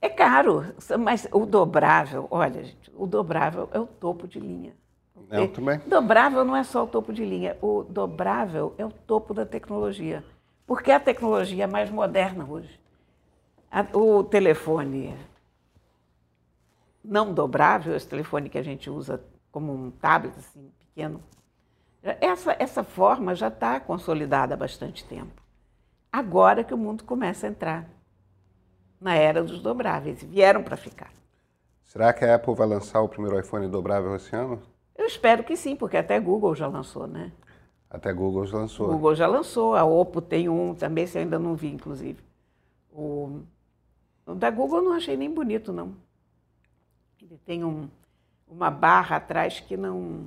É 0.00 0.08
caro, 0.08 0.62
mas 0.98 1.26
o 1.32 1.44
dobrável, 1.44 2.26
olha, 2.30 2.64
gente, 2.64 2.90
o 2.94 3.06
dobrável 3.06 3.68
é 3.72 3.78
o 3.78 3.86
topo 3.86 4.26
de 4.26 4.38
linha. 4.40 4.74
Eu 5.30 5.52
também. 5.52 5.78
Dobrável 5.86 6.44
não 6.44 6.56
é 6.56 6.62
só 6.62 6.84
o 6.84 6.86
topo 6.86 7.12
de 7.12 7.24
linha, 7.24 7.56
o 7.60 7.82
dobrável 7.82 8.74
é 8.78 8.84
o 8.84 8.90
topo 8.90 9.34
da 9.34 9.44
tecnologia. 9.44 10.24
Porque 10.66 10.90
a 10.90 11.00
tecnologia 11.00 11.64
é 11.64 11.66
mais 11.66 11.90
moderna 11.90 12.46
hoje. 12.48 12.78
O 13.92 14.22
telefone 14.24 15.16
não 17.04 17.32
dobrável, 17.32 17.96
esse 17.96 18.06
telefone 18.06 18.48
que 18.48 18.58
a 18.58 18.62
gente 18.62 18.88
usa 18.88 19.22
como 19.50 19.72
um 19.72 19.90
tablet 19.90 20.34
assim, 20.38 20.70
pequeno, 20.78 21.22
essa, 22.02 22.56
essa 22.58 22.84
forma 22.84 23.34
já 23.34 23.48
está 23.48 23.78
consolidada 23.80 24.54
há 24.54 24.56
bastante 24.56 25.04
tempo. 25.04 25.42
Agora 26.12 26.64
que 26.64 26.74
o 26.74 26.78
mundo 26.78 27.04
começa 27.04 27.46
a 27.46 27.50
entrar 27.50 27.88
na 29.00 29.14
era 29.14 29.42
dos 29.42 29.62
dobráveis, 29.62 30.22
vieram 30.22 30.62
para 30.62 30.76
ficar. 30.76 31.10
Será 31.84 32.12
que 32.12 32.24
a 32.24 32.34
Apple 32.34 32.54
vai 32.54 32.66
lançar 32.66 33.00
o 33.00 33.08
primeiro 33.08 33.38
iPhone 33.38 33.68
dobrável 33.68 34.14
esse 34.14 34.34
ano? 34.34 34.62
Eu 35.00 35.06
espero 35.06 35.42
que 35.42 35.56
sim, 35.56 35.74
porque 35.74 35.96
até 35.96 36.20
Google 36.20 36.54
já 36.54 36.66
lançou, 36.66 37.06
né? 37.06 37.32
Até 37.88 38.12
Google 38.12 38.44
já 38.44 38.58
lançou. 38.58 38.86
Google 38.86 39.14
já 39.14 39.26
lançou, 39.26 39.74
a 39.74 39.82
Oppo 39.82 40.20
tem 40.20 40.46
um 40.46 40.74
também, 40.74 41.06
se 41.06 41.16
eu 41.16 41.22
ainda 41.22 41.38
não 41.38 41.54
vi, 41.56 41.68
inclusive. 41.68 42.22
O, 42.92 43.40
o 44.26 44.34
da 44.34 44.50
Google 44.50 44.80
eu 44.80 44.84
não 44.84 44.92
achei 44.92 45.16
nem 45.16 45.32
bonito, 45.32 45.72
não. 45.72 45.96
Ele 47.22 47.38
tem 47.46 47.64
um, 47.64 47.88
uma 48.46 48.70
barra 48.70 49.16
atrás 49.16 49.58
que 49.58 49.74
não, 49.74 50.26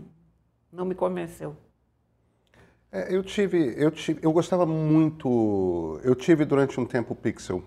não 0.71 0.85
me 0.85 0.95
convenceu. 0.95 1.55
É, 2.91 3.15
eu 3.15 3.21
tive, 3.21 3.75
eu 3.77 3.91
tive, 3.91 4.21
eu 4.23 4.33
gostava 4.33 4.65
muito. 4.65 5.99
Eu 6.03 6.15
tive 6.15 6.45
durante 6.45 6.79
um 6.79 6.85
tempo 6.85 7.13
o 7.13 7.15
Pixel. 7.15 7.63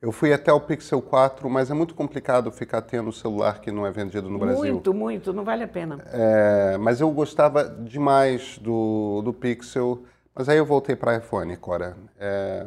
Eu 0.00 0.12
fui 0.12 0.32
até 0.32 0.52
o 0.52 0.60
Pixel 0.60 1.02
4, 1.02 1.50
mas 1.50 1.70
é 1.70 1.74
muito 1.74 1.92
complicado 1.94 2.52
ficar 2.52 2.82
tendo 2.82 3.12
celular 3.12 3.60
que 3.60 3.72
não 3.72 3.84
é 3.84 3.90
vendido 3.90 4.30
no 4.30 4.38
Brasil. 4.38 4.74
Muito, 4.74 4.94
muito, 4.94 5.32
não 5.32 5.42
vale 5.44 5.64
a 5.64 5.68
pena. 5.68 6.04
É, 6.12 6.78
mas 6.78 7.00
eu 7.00 7.10
gostava 7.10 7.64
demais 7.64 8.58
do, 8.58 9.20
do 9.22 9.32
Pixel, 9.32 10.04
mas 10.32 10.48
aí 10.48 10.56
eu 10.56 10.64
voltei 10.64 10.94
para 10.94 11.16
iPhone, 11.16 11.56
Cora. 11.56 11.96
É, 12.16 12.64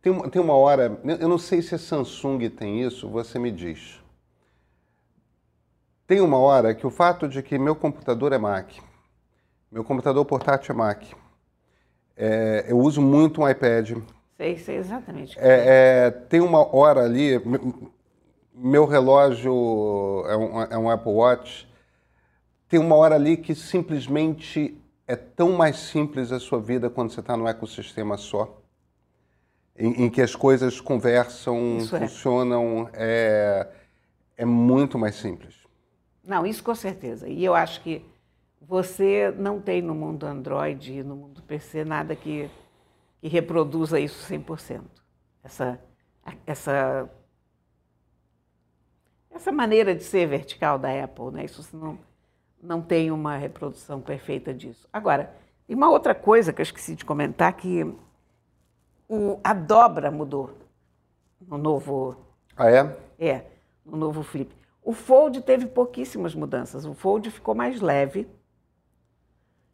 tem, 0.00 0.10
uma- 0.10 0.30
tem 0.30 0.40
uma 0.40 0.54
hora, 0.54 0.98
eu 1.20 1.28
não 1.28 1.36
sei 1.36 1.60
se 1.60 1.74
a 1.74 1.78
Samsung 1.78 2.48
tem 2.48 2.82
isso, 2.82 3.06
você 3.06 3.38
me 3.38 3.50
diz. 3.50 4.00
Tem 6.06 6.22
uma 6.22 6.38
hora 6.38 6.74
que 6.74 6.86
o 6.86 6.90
fato 6.90 7.28
de 7.28 7.42
que 7.42 7.58
meu 7.58 7.76
computador 7.76 8.32
é 8.32 8.38
Mac, 8.38 8.70
meu 9.70 9.84
computador 9.84 10.24
portátil 10.24 10.72
é 10.74 10.76
Mac, 10.76 11.02
é, 12.16 12.64
eu 12.66 12.78
uso 12.78 13.00
muito 13.02 13.42
um 13.42 13.48
iPad, 13.48 13.98
Sei, 14.40 14.56
sei 14.56 14.76
exatamente. 14.76 15.38
é, 15.38 16.06
é, 16.06 16.10
tem 16.10 16.40
uma 16.40 16.74
hora 16.74 17.04
ali, 17.04 17.38
me- 17.46 17.90
meu 18.54 18.86
relógio 18.86 19.52
é 20.26 20.34
um, 20.34 20.62
é 20.62 20.78
um 20.78 20.88
Apple 20.88 21.12
Watch, 21.12 21.68
tem 22.66 22.80
uma 22.80 22.96
hora 22.96 23.16
ali 23.16 23.36
que 23.36 23.54
simplesmente 23.54 24.80
é 25.06 25.14
tão 25.14 25.52
mais 25.52 25.76
simples 25.76 26.32
a 26.32 26.40
sua 26.40 26.58
vida 26.58 26.88
quando 26.88 27.10
você 27.10 27.20
está 27.20 27.36
num 27.36 27.46
ecossistema 27.46 28.16
só, 28.16 28.62
em, 29.76 30.04
em 30.04 30.10
que 30.10 30.22
as 30.22 30.34
coisas 30.34 30.80
conversam, 30.80 31.76
Isso 31.76 31.94
é. 31.96 32.00
funcionam, 32.00 32.88
é, 32.94 33.68
é 34.38 34.44
muito 34.46 34.98
mais 34.98 35.16
simples. 35.16 35.54
Não, 36.24 36.46
isso 36.46 36.64
com 36.64 36.74
certeza. 36.74 37.28
E 37.28 37.44
eu 37.44 37.54
acho 37.54 37.82
que 37.82 38.02
você 38.60 39.34
não 39.36 39.60
tem 39.60 39.82
no 39.82 39.94
mundo 39.94 40.24
Android 40.24 40.92
e 40.92 41.02
no 41.02 41.14
mundo 41.16 41.42
PC 41.42 41.84
nada 41.84 42.14
que, 42.16 42.48
que 43.20 43.28
reproduza 43.28 44.00
isso 44.00 44.26
100%. 44.32 44.82
Essa, 45.42 45.80
essa, 46.46 47.10
essa 49.30 49.52
maneira 49.52 49.94
de 49.94 50.02
ser 50.02 50.26
vertical 50.26 50.78
da 50.78 51.04
Apple, 51.04 51.30
né? 51.32 51.44
Isso 51.44 51.76
não, 51.76 51.98
não 52.62 52.82
tem 52.82 53.10
uma 53.10 53.36
reprodução 53.36 54.00
perfeita 54.00 54.52
disso. 54.54 54.88
Agora, 54.92 55.34
e 55.68 55.74
uma 55.74 55.90
outra 55.90 56.14
coisa 56.14 56.52
que 56.52 56.60
eu 56.60 56.64
esqueci 56.64 56.96
de 56.96 57.04
comentar, 57.04 57.52
que 57.52 57.84
o, 59.08 59.38
a 59.44 59.52
dobra 59.52 60.10
mudou 60.10 60.50
no 61.40 61.58
novo 61.58 62.16
Ah, 62.56 62.70
é? 62.70 62.96
é, 63.18 63.44
no 63.84 63.96
novo 63.96 64.22
Flip. 64.22 64.54
O 64.82 64.92
Fold 64.92 65.42
teve 65.42 65.66
pouquíssimas 65.66 66.34
mudanças. 66.34 66.86
O 66.86 66.94
Fold 66.94 67.30
ficou 67.30 67.54
mais 67.54 67.80
leve 67.80 68.26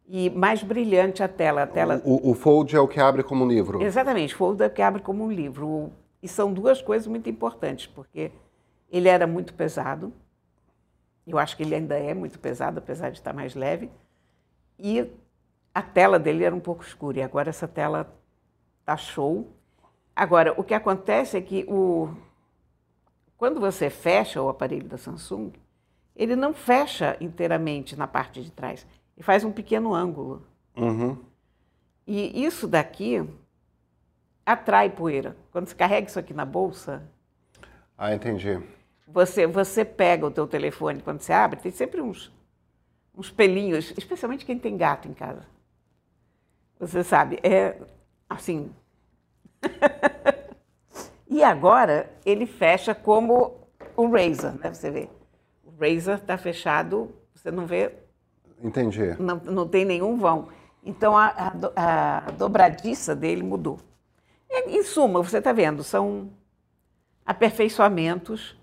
e 0.09 0.31
mais 0.31 0.63
brilhante 0.63 1.23
a 1.23 1.29
tela. 1.29 1.63
A 1.63 1.67
tela 1.67 2.01
O, 2.05 2.31
o 2.31 2.35
Fold 2.35 2.75
é 2.75 2.81
o 2.81 2.89
que 2.89 3.01
abre 3.01 3.23
como 3.23 3.45
um 3.45 3.49
livro. 3.49 3.83
Exatamente, 3.83 4.35
o 4.35 4.37
Fold 4.37 4.63
é 4.63 4.67
o 4.67 4.71
que 4.71 4.83
abre 4.83 5.03
como 5.03 5.25
um 5.25 5.31
livro. 5.31 5.93
E 6.23 6.29
são 6.29 6.53
duas 6.53 6.81
coisas 6.81 7.07
muito 7.07 7.29
importantes, 7.29 7.87
porque 7.87 8.33
ele 8.91 9.09
era 9.09 9.27
muito 9.27 9.55
pesado. 9.55 10.13
Eu 11.27 11.39
acho 11.39 11.57
que 11.57 11.63
ele 11.63 11.75
ainda 11.75 11.97
é 11.97 12.15
muito 12.15 12.39
pesado, 12.39 12.79
apesar 12.79 13.11
de 13.11 13.19
estar 13.19 13.33
mais 13.33 13.55
leve. 13.55 13.91
E 14.79 15.11
a 15.75 15.83
tela 15.83 16.19
dele 16.19 16.45
era 16.45 16.55
um 16.55 16.61
pouco 16.61 16.85
escura. 16.85 17.19
E 17.19 17.23
agora 17.23 17.51
essa 17.51 17.67
tela 17.67 18.13
tá 18.85 18.97
show. 18.97 19.49
Agora, 20.15 20.55
o 20.57 20.65
que 20.65 20.73
acontece 20.73 21.37
é 21.37 21.41
que 21.41 21.65
o... 21.69 22.09
quando 23.37 23.61
você 23.61 23.91
fecha 23.91 24.41
o 24.41 24.49
aparelho 24.49 24.89
da 24.89 24.97
Samsung, 24.97 25.53
ele 26.15 26.35
não 26.35 26.55
fecha 26.55 27.17
inteiramente 27.21 27.97
na 27.97 28.07
parte 28.07 28.43
de 28.43 28.51
trás. 28.51 28.87
Ele 29.17 29.25
faz 29.25 29.45
um 29.45 29.53
pequeno 29.53 29.95
ângulo. 29.95 30.47
Uhum. 30.77 31.17
E 32.07 32.45
isso 32.45 32.69
daqui 32.69 33.27
atrai 34.45 34.91
poeira. 34.91 35.37
Quando 35.51 35.67
você 35.69 35.75
carrega 35.75 36.07
isso 36.09 36.19
aqui 36.19 36.33
na 36.35 36.45
bolsa, 36.45 37.03
Ah, 37.97 38.15
entendi. 38.15 38.61
você, 39.07 39.47
você 39.47 39.85
pega 39.85 40.27
o 40.27 40.31
teu 40.31 40.47
telefone, 40.47 41.03
quando 41.03 41.21
você 41.21 41.33
abre, 41.33 41.59
tem 41.61 41.73
sempre 41.73 42.01
uns, 42.01 42.31
uns 43.17 43.31
pelinhos, 43.31 43.93
especialmente 43.97 44.45
quem 44.45 44.59
tem 44.59 44.77
gato 44.77 45.09
em 45.09 45.15
casa. 45.15 45.47
Você 46.79 47.03
sabe, 47.03 47.41
é 47.43 47.81
assim. 48.29 48.71
e 51.29 51.43
agora 51.43 52.13
ele 52.25 52.47
fecha 52.47 52.95
como 52.95 53.67
o 53.97 54.07
Razer, 54.09 54.53
né? 54.61 54.73
Você 54.73 54.91
vê. 54.91 55.09
O 55.65 55.71
Razer 55.81 56.17
está 56.19 56.37
fechado, 56.37 57.15
você 57.35 57.51
não 57.51 57.67
vê 57.67 57.93
Entendi. 58.63 59.17
não, 59.19 59.37
não 59.37 59.69
tem 59.69 59.85
nenhum 59.85 60.17
vão. 60.17 60.49
Então 60.85 61.17
a, 61.17 61.27
a 61.77 62.29
a 62.29 62.31
dobradiça 62.33 63.15
dele 63.15 63.43
mudou. 63.43 63.79
Em, 64.51 64.77
em 64.79 64.83
suma, 64.83 65.23
você 65.23 65.39
está 65.39 65.53
vendo, 65.53 65.83
são 65.83 66.31
aperfeiçoamentos. 67.25 68.57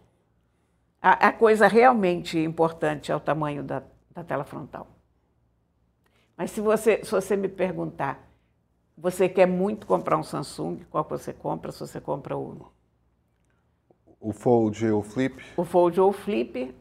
A, 1.01 1.27
a 1.27 1.33
coisa 1.33 1.67
realmente 1.67 2.39
importante 2.39 3.11
é 3.11 3.15
o 3.15 3.19
tamanho 3.19 3.63
da, 3.63 3.83
da 4.11 4.23
tela 4.23 4.43
frontal. 4.45 4.87
Mas 6.37 6.51
se 6.51 6.61
você, 6.61 7.03
se 7.03 7.11
você 7.11 7.35
me 7.35 7.47
perguntar, 7.49 8.27
você 8.97 9.27
quer 9.27 9.47
muito 9.47 9.85
comprar 9.85 10.17
um 10.17 10.23
Samsung, 10.23 10.79
qual 10.89 11.03
você 11.03 11.33
compra? 11.33 11.71
Se 11.71 11.79
você 11.79 11.99
compra 11.99 12.37
o, 12.37 12.71
O 14.19 14.31
Fold 14.31 14.85
e 14.85 14.91
o 14.91 15.01
Flip. 15.03 15.43
o 15.57 15.65
Fold 15.65 15.99
ou 15.99 16.09
o 16.09 16.13
Flip, 16.13 16.73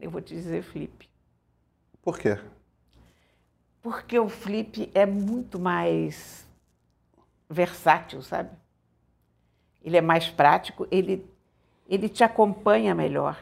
eu 0.00 0.10
vou 0.10 0.20
te 0.20 0.34
dizer 0.34 0.62
Flip. 0.62 1.08
Por 2.06 2.20
quê? 2.20 2.38
Porque 3.82 4.16
o 4.16 4.28
flip 4.28 4.88
é 4.94 5.04
muito 5.04 5.58
mais 5.58 6.46
versátil, 7.50 8.22
sabe? 8.22 8.56
Ele 9.82 9.96
é 9.96 10.00
mais 10.00 10.28
prático, 10.28 10.86
ele, 10.88 11.28
ele 11.88 12.08
te 12.08 12.22
acompanha 12.22 12.94
melhor. 12.94 13.36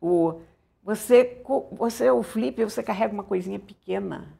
O, 0.00 0.40
você, 0.82 1.42
você, 1.72 2.10
o 2.10 2.22
flip, 2.22 2.64
você 2.64 2.82
carrega 2.82 3.12
uma 3.12 3.24
coisinha 3.24 3.58
pequena. 3.58 4.32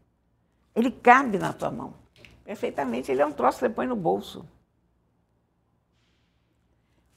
Ele 0.75 0.91
cabe 0.91 1.37
na 1.37 1.53
tua 1.53 1.71
mão. 1.71 1.93
Perfeitamente. 2.43 3.13
Ele 3.13 3.21
é 3.21 3.27
um 3.27 3.33
troço 3.33 3.59
que 3.59 3.67
você 3.67 3.69
põe 3.69 3.87
no 3.87 3.97
bolso. 3.97 4.49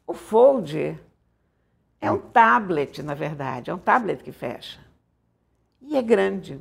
O 0.05 0.13
fold 0.13 1.00
é 2.01 2.12
um 2.12 2.19
tablet, 2.19 3.01
na 3.01 3.13
verdade. 3.13 3.69
É 3.72 3.74
um 3.74 3.79
tablet 3.79 4.22
que 4.22 4.33
fecha. 4.33 4.83
E 5.84 5.98
é 5.98 6.02
grande. 6.02 6.60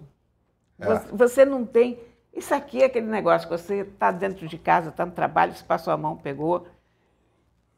É. 0.78 0.98
Você, 1.12 1.44
não 1.44 1.64
tem. 1.64 1.98
Isso 2.34 2.54
aqui 2.54 2.82
é 2.82 2.86
aquele 2.86 3.06
negócio 3.06 3.48
que 3.48 3.56
você 3.56 3.80
está 3.80 4.10
dentro 4.10 4.48
de 4.48 4.58
casa, 4.58 4.90
está 4.90 5.06
no 5.06 5.12
trabalho, 5.12 5.54
você 5.54 5.64
passou 5.64 5.92
a 5.92 5.96
mão, 5.96 6.16
pegou. 6.16 6.66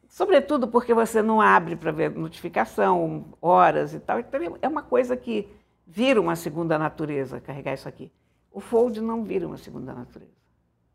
Sobretudo 0.08 0.68
porque 0.68 0.94
você 0.94 1.20
não 1.22 1.40
abre 1.40 1.76
para 1.76 1.90
ver 1.90 2.10
notificação, 2.10 3.24
horas 3.42 3.92
e 3.92 4.00
tal. 4.00 4.20
Então 4.20 4.40
é 4.62 4.68
uma 4.68 4.82
coisa 4.82 5.16
que 5.16 5.48
vira 5.86 6.20
uma 6.20 6.36
segunda 6.36 6.78
natureza 6.78 7.40
carregar 7.40 7.74
isso 7.74 7.88
aqui. 7.88 8.10
O 8.50 8.60
Fold 8.60 9.00
não 9.00 9.24
vira 9.24 9.46
uma 9.46 9.58
segunda 9.58 9.92
natureza. 9.92 10.32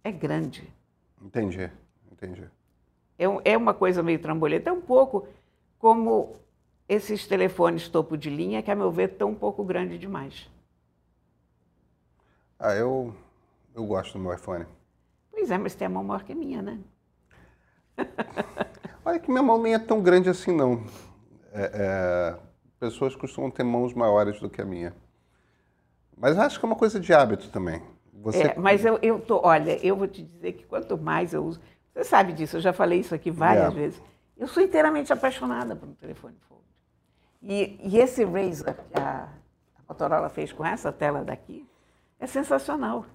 É 0.04 0.12
grande. 0.12 0.68
Entendi, 1.22 1.70
entendi. 2.12 2.46
É, 3.18 3.26
é 3.52 3.58
uma 3.58 3.74
coisa 3.74 4.02
meio 4.02 4.20
trambolheta, 4.20 4.70
é 4.70 4.74
um 4.74 4.82
pouco 4.82 5.28
como 5.78 6.38
esses 6.90 7.28
telefones 7.28 7.88
topo 7.88 8.18
de 8.18 8.32
linha, 8.32 8.64
que 8.64 8.72
a 8.72 8.76
meu 8.76 8.92
ver 8.92 9.12
estão 9.12 9.30
um 9.30 9.36
pouco 9.36 9.64
grande 9.64 10.00
demais. 10.00 10.50
Ah, 12.58 12.74
eu, 12.74 13.14
eu 13.76 13.86
gosto 13.86 14.14
do 14.14 14.20
meu 14.20 14.34
iPhone. 14.34 14.66
Pois 15.32 15.52
é, 15.52 15.58
mas 15.58 15.76
tem 15.76 15.86
a 15.86 15.90
mão 15.90 16.04
maior 16.04 16.24
que 16.24 16.34
a 16.34 16.36
minha, 16.36 16.64
né? 16.64 16.80
Olha 19.06 19.20
que 19.20 19.30
minha 19.30 19.44
mão 19.44 19.62
nem 19.62 19.76
é 19.76 19.80
tão 19.80 20.02
grande 20.02 20.30
assim, 20.30 20.54
não. 20.54 20.84
É, 21.54 21.72
é, 21.74 22.40
pessoas 22.80 23.16
costumam 23.16 23.52
ter 23.52 23.64
mãos 23.64 23.94
maiores 23.94 24.40
do 24.40 24.50
que 24.50 24.62
a 24.62 24.66
minha. 24.66 24.94
Mas 26.18 26.38
acho 26.38 26.60
que 26.60 26.66
é 26.66 26.68
uma 26.68 26.76
coisa 26.76 27.00
de 27.00 27.14
hábito 27.14 27.50
também. 27.50 27.82
Você... 28.14 28.48
É, 28.48 28.56
mas 28.58 28.84
eu, 28.84 29.00
eu 29.02 29.22
tô, 29.22 29.40
olha, 29.44 29.78
eu 29.86 29.96
vou 29.96 30.08
te 30.08 30.24
dizer 30.24 30.54
que 30.54 30.66
quanto 30.66 30.98
mais 30.98 31.34
eu 31.34 31.46
uso, 31.46 31.62
você 31.94 32.04
sabe 32.04 32.34
disso, 32.34 32.58
eu 32.58 32.62
já 32.62 32.74
falei 32.74 33.00
isso 33.00 33.16
aqui 33.16 33.32
várias 33.32 33.72
é. 33.72 33.76
vezes. 33.76 34.02
Eu 34.36 34.48
sou 34.48 34.62
inteiramente 34.62 35.14
apaixonada 35.14 35.76
por 35.76 35.88
um 35.88 35.94
telefone 35.94 36.36
Fold. 36.48 36.59
E, 37.42 37.80
e 37.84 37.98
esse 37.98 38.24
Razer 38.24 38.76
que 38.76 39.00
a, 39.00 39.30
a 39.78 39.82
Motorola 39.88 40.30
fez 40.30 40.52
com 40.52 40.66
essa 40.66 40.92
tela 40.92 41.24
daqui 41.24 41.68
é 42.20 42.28
sensacional. 42.28 43.06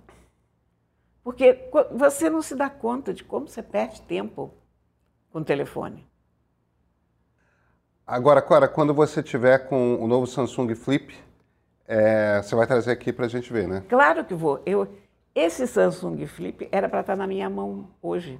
Porque 1.23 1.71
você 1.93 2.29
não 2.29 2.43
se 2.43 2.55
dá 2.55 2.69
conta 2.69 3.13
de 3.13 3.25
como 3.25 3.49
você 3.49 3.63
perde 3.63 4.03
tempo 4.03 4.53
com 5.31 5.41
o 5.41 5.45
telefone. 5.45 6.07
Agora, 8.07 8.43
Cora, 8.43 8.69
quando 8.69 8.93
você 8.93 9.23
tiver 9.23 9.67
com 9.67 9.97
o 9.97 10.07
novo 10.07 10.27
Samsung 10.27 10.75
Flip, 10.75 11.15
é, 11.87 12.43
você 12.43 12.55
vai 12.55 12.67
trazer 12.67 12.91
aqui 12.91 13.13
para 13.13 13.25
a 13.25 13.29
gente 13.29 13.51
ver, 13.51 13.67
né? 13.67 13.83
Claro 13.89 14.25
que 14.25 14.35
vou. 14.35 14.63
Eu, 14.67 14.87
esse 15.35 15.67
Samsung 15.67 16.27
Flip 16.27 16.69
era 16.71 16.89
para 16.89 17.01
estar 17.01 17.17
na 17.17 17.27
minha 17.27 17.49
mão 17.49 17.89
hoje. 18.03 18.39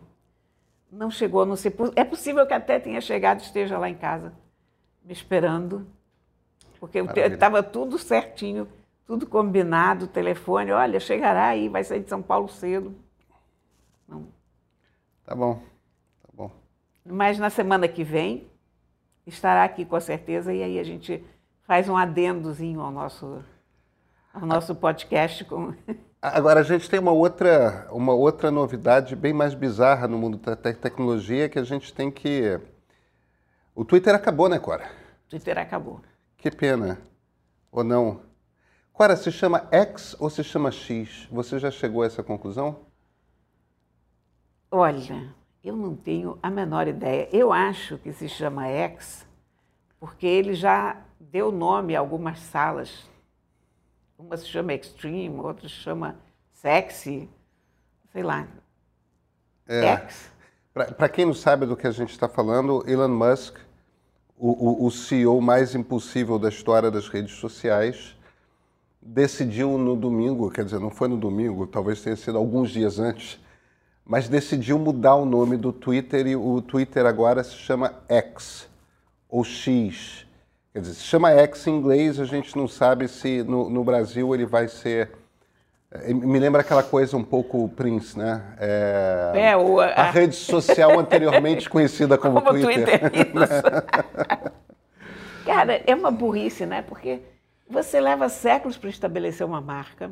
Não 0.93 1.11
chegou, 1.11 1.47
não 1.47 1.57
sei. 1.57 1.75
É 1.97 2.05
possível 2.05 2.47
que 2.47 2.53
até 2.53 2.79
tenha 2.79 3.01
chegado, 3.01 3.41
esteja 3.41 3.79
lá 3.79 3.89
em 3.89 3.97
casa, 3.97 4.35
me 5.05 5.13
esperando, 5.13 5.87
porque 6.81 6.99
estava 6.99 7.63
tudo 7.63 7.99
certinho 7.99 8.67
tudo 9.07 9.27
combinado, 9.27 10.07
telefone, 10.07 10.73
olha, 10.73 10.99
chegará 10.99 11.49
aí, 11.49 11.69
vai 11.69 11.85
sair 11.85 12.01
de 12.01 12.09
São 12.09 12.23
Paulo 12.23 12.49
cedo. 12.49 12.95
Não. 14.09 14.27
Tá 15.25 15.35
bom, 15.35 15.61
tá 16.23 16.29
bom. 16.33 16.51
Mas 17.05 17.39
na 17.39 17.51
semana 17.51 17.87
que 17.87 18.03
vem 18.03 18.47
estará 19.27 19.65
aqui 19.65 19.85
com 19.85 20.01
certeza 20.01 20.53
e 20.53 20.63
aí 20.63 20.79
a 20.79 20.85
gente 20.85 21.25
faz 21.63 21.89
um 21.89 21.97
adendozinho 21.97 22.81
ao 22.81 22.91
nosso, 22.91 23.45
ao 24.33 24.47
nosso 24.47 24.75
podcast. 24.75 25.45
Com... 25.45 25.75
Agora 26.21 26.61
a 26.61 26.65
gente 26.65 26.89
tem 26.89 26.99
uma 26.99 27.13
outra, 27.13 27.87
uma 27.91 28.15
outra 28.15 28.51
novidade 28.51 29.15
bem 29.15 29.35
mais 29.35 29.55
bizarra 29.55 30.09
no 30.09 30.17
mundo 30.17 30.39
da 30.39 30.57
tecnologia 30.57 31.49
que 31.49 31.59
a 31.59 31.65
gente 31.65 31.93
tem 31.93 32.11
que. 32.11 32.59
O 33.75 33.85
Twitter 33.85 34.15
acabou, 34.15 34.49
né, 34.49 34.59
Cora? 34.59 34.91
O 35.27 35.31
Twitter 35.31 35.59
acabou. 35.59 36.01
Que 36.37 36.51
pena. 36.51 37.01
Ou 37.73 37.83
não? 37.83 38.23
Cora, 38.93 39.17
se 39.17 39.33
chama 39.33 39.67
X 39.73 40.15
ou 40.21 40.31
se 40.31 40.45
chama 40.45 40.71
X? 40.71 41.27
Você 41.33 41.59
já 41.59 41.71
chegou 41.71 42.03
a 42.03 42.07
essa 42.07 42.23
conclusão? 42.23 42.87
Olha, 44.71 45.35
eu 45.63 45.75
não 45.75 45.97
tenho 45.97 46.39
a 46.41 46.49
menor 46.51 46.87
ideia. 46.87 47.29
Eu 47.33 47.53
acho 47.53 47.99
que 47.99 48.13
se 48.13 48.29
chama 48.29 48.69
X 48.69 49.27
porque 49.99 50.27
ele 50.27 50.55
já 50.55 51.03
deu 51.19 51.51
nome 51.51 51.97
a 51.97 51.99
algumas 51.99 52.39
salas. 52.39 53.09
Uma 54.17 54.37
se 54.37 54.47
chama 54.47 54.75
Extreme, 54.75 55.41
outra 55.41 55.69
se 55.69 55.75
chama 55.75 56.17
Sexy, 56.53 57.29
sei 58.13 58.23
lá. 58.23 58.47
É. 59.67 59.85
X. 59.87 60.31
Para 60.75 61.09
quem 61.09 61.25
não 61.25 61.35
sabe 61.35 61.67
do 61.67 61.77
que 61.77 61.87
a 61.87 61.93
gente 61.93 62.11
está 62.11 62.29
falando, 62.29 62.83
Elon 62.85 63.07
Musk, 63.07 63.55
o, 64.37 64.85
o, 64.85 64.87
o 64.87 64.91
CEO 64.91 65.41
mais 65.41 65.73
impossível 65.73 66.37
da 66.37 66.49
história 66.49 66.91
das 66.91 67.07
redes 67.07 67.37
sociais, 67.37 68.17
decidiu 69.01 69.79
no 69.79 69.95
domingo, 69.95 70.51
quer 70.51 70.65
dizer, 70.65 70.81
não 70.81 70.91
foi 70.91 71.07
no 71.07 71.17
domingo, 71.17 71.65
talvez 71.69 72.03
tenha 72.03 72.17
sido 72.17 72.37
alguns 72.37 72.71
dias 72.71 72.99
antes, 72.99 73.39
mas 74.05 74.29
decidiu 74.29 74.77
mudar 74.77 75.15
o 75.15 75.25
nome 75.25 75.57
do 75.57 75.73
Twitter 75.73 76.27
e 76.27 76.35
o 76.35 76.61
Twitter 76.61 77.07
agora 77.07 77.45
se 77.45 77.55
chama 77.55 77.95
X 78.09 78.69
ou 79.29 79.45
X. 79.45 80.27
Quer 80.73 80.81
dizer, 80.81 80.95
se 80.95 81.05
chama 81.05 81.31
X 81.31 81.69
em 81.69 81.77
inglês, 81.77 82.19
a 82.19 82.25
gente 82.25 82.57
não 82.57 82.67
sabe 82.67 83.07
se 83.07 83.45
no, 83.45 83.71
no 83.71 83.85
Brasil 83.85 84.35
ele 84.35 84.45
vai 84.45 84.67
ser. 84.67 85.13
Me 86.09 86.41
lembra 86.41 86.63
aquela 86.63 86.83
coisa 86.83 87.17
um 87.17 87.23
pouco 87.23 87.69
Prince, 87.69 88.19
né? 88.19 88.43
É, 88.59 89.33
é 89.51 89.57
o, 89.57 89.79
a... 89.79 89.87
a... 89.87 90.11
rede 90.11 90.35
social 90.35 90.99
anteriormente 90.99 91.71
conhecida 91.71 92.19
como, 92.19 92.43
como 92.43 92.61
Twitter. 92.61 93.11
Twitter 93.11 93.49
Cara, 95.47 95.83
é 95.87 95.95
uma 95.95 96.11
burrice, 96.11 96.67
né? 96.67 96.83
Porque 96.83 97.21
você 97.69 98.01
leva 98.01 98.29
séculos 98.29 98.77
para 98.77 98.91
estabelecer 98.91 99.47
uma 99.47 99.61
marca. 99.61 100.11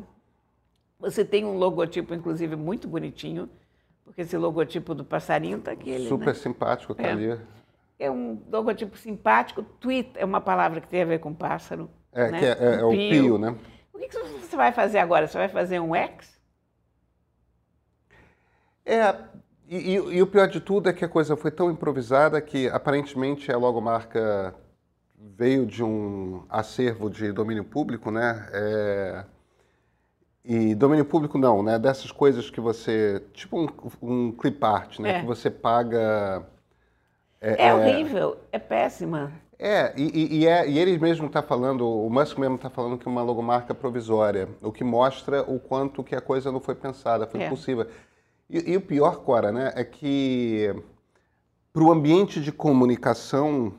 Você 1.00 1.24
tem 1.24 1.44
um 1.44 1.56
logotipo, 1.56 2.14
inclusive, 2.14 2.54
muito 2.54 2.86
bonitinho, 2.86 3.50
porque 4.04 4.22
esse 4.22 4.36
logotipo 4.36 4.94
do 4.94 5.04
passarinho 5.04 5.58
está 5.58 5.72
aqui. 5.72 6.06
Super 6.06 6.28
né? 6.28 6.34
simpático, 6.34 6.92
está 6.92 7.08
é. 7.08 7.10
ali. 7.10 7.40
É 7.98 8.08
um 8.08 8.40
logotipo 8.52 8.96
simpático. 8.96 9.62
Tweet 9.62 10.12
é 10.14 10.24
uma 10.24 10.40
palavra 10.40 10.80
que 10.80 10.86
tem 10.86 11.02
a 11.02 11.06
ver 11.06 11.18
com 11.18 11.34
pássaro. 11.34 11.90
É, 12.12 12.30
né? 12.30 12.38
que 12.38 12.44
é, 12.44 12.56
é, 12.60 12.74
é 12.80 12.84
o 12.84 12.90
pio, 12.90 13.38
né? 13.38 13.56
O 13.92 13.98
que 13.98 14.08
você 14.08 14.56
vai 14.56 14.72
fazer 14.72 14.98
agora? 14.98 15.26
Você 15.26 15.38
vai 15.38 15.48
fazer 15.48 15.80
um 15.80 15.94
X? 15.94 16.40
É, 18.84 19.14
e, 19.68 19.76
e, 19.76 19.94
e, 19.94 20.22
o 20.22 20.26
pior 20.26 20.48
de 20.48 20.60
tudo 20.60 20.88
é 20.88 20.92
que 20.92 21.04
a 21.04 21.08
coisa 21.08 21.36
foi 21.36 21.50
tão 21.50 21.70
improvisada 21.70 22.40
que 22.40 22.68
aparentemente 22.68 23.50
a 23.50 23.56
logomarca 23.56 24.54
veio 25.16 25.64
de 25.64 25.82
um 25.82 26.44
acervo 26.48 27.08
de 27.08 27.32
domínio 27.32 27.64
público, 27.64 28.10
né? 28.10 28.48
É... 28.52 29.24
E 30.44 30.74
domínio 30.74 31.04
público 31.04 31.38
não, 31.38 31.62
né? 31.62 31.78
Dessas 31.78 32.10
coisas 32.10 32.50
que 32.50 32.60
você. 32.60 33.22
Tipo 33.32 33.60
um, 33.60 33.68
um 34.02 34.32
clip 34.32 34.62
art, 34.64 34.98
né? 34.98 35.18
É. 35.18 35.20
Que 35.20 35.26
você 35.26 35.48
paga. 35.48 36.44
É, 37.40 37.68
é 37.68 37.74
horrível, 37.74 38.36
é 38.50 38.58
péssima. 38.58 39.32
É 39.64 39.94
e, 39.96 40.40
e, 40.40 40.46
é, 40.48 40.68
e 40.68 40.76
ele 40.76 40.98
mesmo 40.98 41.28
está 41.28 41.40
falando, 41.40 41.88
o 41.88 42.10
Musk 42.10 42.36
mesmo 42.36 42.56
está 42.56 42.68
falando 42.68 42.98
que 42.98 43.06
é 43.06 43.10
uma 43.10 43.22
logomarca 43.22 43.72
provisória, 43.72 44.48
o 44.60 44.72
que 44.72 44.82
mostra 44.82 45.42
o 45.42 45.60
quanto 45.60 46.02
que 46.02 46.16
a 46.16 46.20
coisa 46.20 46.50
não 46.50 46.58
foi 46.58 46.74
pensada, 46.74 47.28
foi 47.28 47.42
é. 47.42 47.48
possível. 47.48 47.86
E, 48.50 48.72
e, 48.72 48.76
o 48.76 48.80
pior, 48.80 49.18
Cora, 49.18 49.52
né, 49.52 49.72
é 49.76 49.84
que 49.84 50.74
para 51.72 51.84
o 51.84 51.92
ambiente 51.92 52.40
de 52.40 52.50
comunicação 52.50 53.72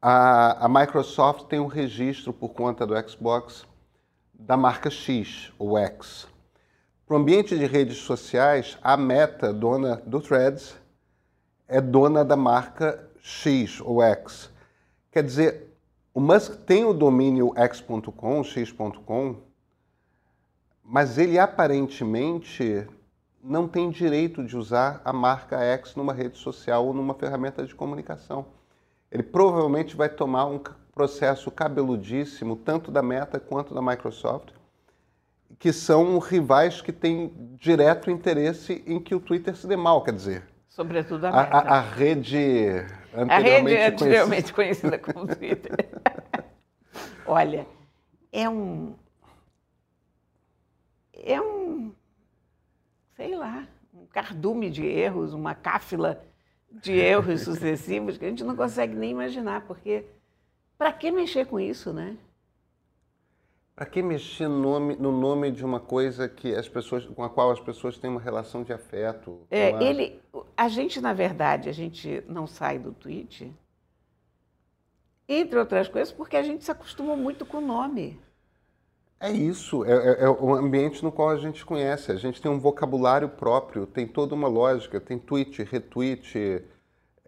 a, 0.00 0.64
a 0.64 0.68
Microsoft 0.68 1.48
tem 1.48 1.58
um 1.58 1.66
registro 1.66 2.32
por 2.32 2.50
conta 2.50 2.86
do 2.86 2.94
Xbox 3.08 3.66
da 4.32 4.56
marca 4.56 4.90
X, 4.90 5.52
ou 5.58 5.76
X. 5.76 6.28
Para 7.04 7.16
o 7.16 7.18
ambiente 7.18 7.58
de 7.58 7.66
redes 7.66 7.96
sociais, 7.96 8.78
a 8.80 8.96
Meta, 8.96 9.52
dona 9.52 9.96
do 10.06 10.20
Threads, 10.20 10.76
é 11.66 11.80
dona 11.80 12.24
da 12.24 12.36
marca 12.36 13.10
X 13.20 13.80
ou 13.80 14.00
X. 14.00 14.56
Quer 15.10 15.22
dizer, 15.22 15.78
o 16.12 16.20
Musk 16.20 16.64
tem 16.64 16.84
o 16.84 16.92
domínio 16.92 17.52
x.com, 17.56 18.42
x.com, 18.44 19.36
mas 20.82 21.18
ele 21.18 21.38
aparentemente 21.38 22.86
não 23.42 23.68
tem 23.68 23.90
direito 23.90 24.44
de 24.44 24.56
usar 24.56 25.00
a 25.04 25.12
marca 25.12 25.58
X 25.60 25.94
numa 25.94 26.12
rede 26.12 26.38
social 26.38 26.86
ou 26.86 26.92
numa 26.92 27.14
ferramenta 27.14 27.64
de 27.64 27.74
comunicação 27.74 28.46
ele 29.10 29.22
provavelmente 29.22 29.96
vai 29.96 30.08
tomar 30.08 30.46
um 30.46 30.60
processo 30.92 31.50
cabeludíssimo, 31.50 32.56
tanto 32.56 32.90
da 32.90 33.02
Meta 33.02 33.40
quanto 33.40 33.74
da 33.74 33.80
Microsoft, 33.80 34.52
que 35.58 35.72
são 35.72 36.18
rivais 36.18 36.82
que 36.82 36.92
têm 36.92 37.32
direto 37.58 38.10
interesse 38.10 38.84
em 38.86 39.00
que 39.00 39.14
o 39.14 39.20
Twitter 39.20 39.56
se 39.56 39.66
dê 39.66 39.76
mal, 39.76 40.02
quer 40.02 40.12
dizer. 40.12 40.46
Sobretudo 40.68 41.26
a 41.26 41.32
Meta. 41.32 41.56
A, 41.56 41.58
a, 41.58 41.78
a 41.78 41.80
rede 41.80 42.84
anteriormente, 43.14 43.32
a 43.32 43.38
rede 43.38 43.94
anteriormente 43.94 44.52
conhecida. 44.52 44.98
conhecida 44.98 44.98
como 44.98 45.34
Twitter. 45.34 45.90
Olha, 47.26 47.66
é 48.32 48.48
um. 48.48 48.94
É 51.14 51.40
um. 51.40 51.92
Sei 53.16 53.34
lá, 53.34 53.66
um 53.92 54.06
cardume 54.06 54.70
de 54.70 54.86
erros, 54.86 55.34
uma 55.34 55.54
cáfila 55.54 56.24
de 56.70 56.92
erros 56.92 57.42
sucessivos 57.44 58.16
que 58.16 58.24
a 58.24 58.28
gente 58.28 58.44
não 58.44 58.54
consegue 58.54 58.94
nem 58.94 59.10
imaginar, 59.10 59.62
porque 59.62 60.04
para 60.76 60.92
que 60.92 61.10
mexer 61.10 61.46
com 61.46 61.58
isso, 61.58 61.92
né? 61.92 62.16
Para 63.78 63.86
que 63.86 64.02
mexer 64.02 64.48
no 64.48 64.58
nome, 64.58 64.96
no 64.96 65.12
nome 65.12 65.52
de 65.52 65.64
uma 65.64 65.78
coisa 65.78 66.28
que 66.28 66.52
as 66.52 66.68
pessoas, 66.68 67.06
com 67.06 67.22
a 67.22 67.30
qual 67.30 67.52
as 67.52 67.60
pessoas 67.60 67.96
têm 67.96 68.10
uma 68.10 68.20
relação 68.20 68.64
de 68.64 68.72
afeto? 68.72 69.46
É, 69.48 69.70
ele, 69.80 70.20
a 70.56 70.66
gente, 70.66 71.00
na 71.00 71.12
verdade, 71.12 71.68
a 71.68 71.72
gente 71.72 72.24
não 72.26 72.44
sai 72.44 72.76
do 72.76 72.90
tweet, 72.90 73.54
entre 75.28 75.56
outras 75.56 75.86
coisas, 75.86 76.12
porque 76.12 76.36
a 76.36 76.42
gente 76.42 76.64
se 76.64 76.72
acostumou 76.72 77.16
muito 77.16 77.46
com 77.46 77.58
o 77.58 77.60
nome. 77.60 78.20
É 79.20 79.30
isso, 79.30 79.84
é, 79.84 79.92
é, 79.92 80.24
é, 80.24 80.28
o 80.28 80.52
ambiente 80.56 81.04
no 81.04 81.12
qual 81.12 81.28
a 81.28 81.36
gente 81.36 81.64
conhece. 81.64 82.10
A 82.10 82.16
gente 82.16 82.42
tem 82.42 82.50
um 82.50 82.58
vocabulário 82.58 83.28
próprio, 83.28 83.86
tem 83.86 84.08
toda 84.08 84.34
uma 84.34 84.48
lógica, 84.48 85.00
tem 85.00 85.20
tweet, 85.20 85.62
retweet. 85.62 86.64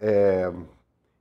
É... 0.01 0.53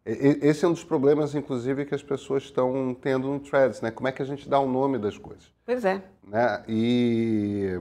Esse 0.05 0.65
é 0.65 0.67
um 0.67 0.73
dos 0.73 0.83
problemas, 0.83 1.35
inclusive, 1.35 1.85
que 1.85 1.93
as 1.93 2.01
pessoas 2.01 2.43
estão 2.43 2.95
tendo 2.95 3.27
no 3.27 3.39
Threads, 3.39 3.81
né? 3.81 3.91
Como 3.91 4.07
é 4.07 4.11
que 4.11 4.21
a 4.21 4.25
gente 4.25 4.49
dá 4.49 4.59
o 4.59 4.67
nome 4.67 4.97
das 4.97 5.17
coisas? 5.17 5.51
Pois 5.65 5.85
é. 5.85 6.01
Né? 6.23 6.63
E 6.67 7.79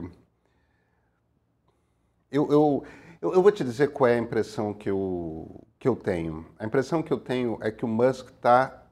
eu, 2.31 2.47
eu, 2.51 2.83
eu, 3.21 3.41
vou 3.41 3.51
te 3.51 3.63
dizer 3.63 3.91
qual 3.91 4.07
é 4.07 4.15
a 4.15 4.19
impressão 4.19 4.73
que 4.73 4.89
eu, 4.89 5.63
que 5.79 5.87
eu 5.87 5.95
tenho. 5.95 6.45
A 6.59 6.65
impressão 6.65 7.01
que 7.01 7.11
eu 7.11 7.19
tenho 7.19 7.57
é 7.61 7.71
que 7.71 7.83
o 7.83 7.87
Musk 7.87 8.29
está 8.29 8.85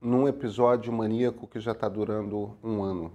num 0.00 0.26
episódio 0.26 0.90
maníaco 0.92 1.46
que 1.46 1.60
já 1.60 1.72
está 1.72 1.88
durando 1.88 2.56
um 2.64 2.82
ano. 2.82 3.12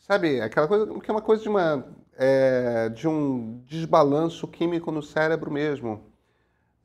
Sabe, 0.00 0.40
aquela 0.40 0.66
coisa 0.66 0.86
que 0.98 1.10
é 1.10 1.14
uma 1.14 1.22
coisa 1.22 1.42
de, 1.44 1.48
uma, 1.48 1.86
é, 2.16 2.88
de 2.88 3.06
um 3.06 3.62
desbalanço 3.66 4.48
químico 4.48 4.90
no 4.90 5.02
cérebro 5.02 5.48
mesmo. 5.50 6.11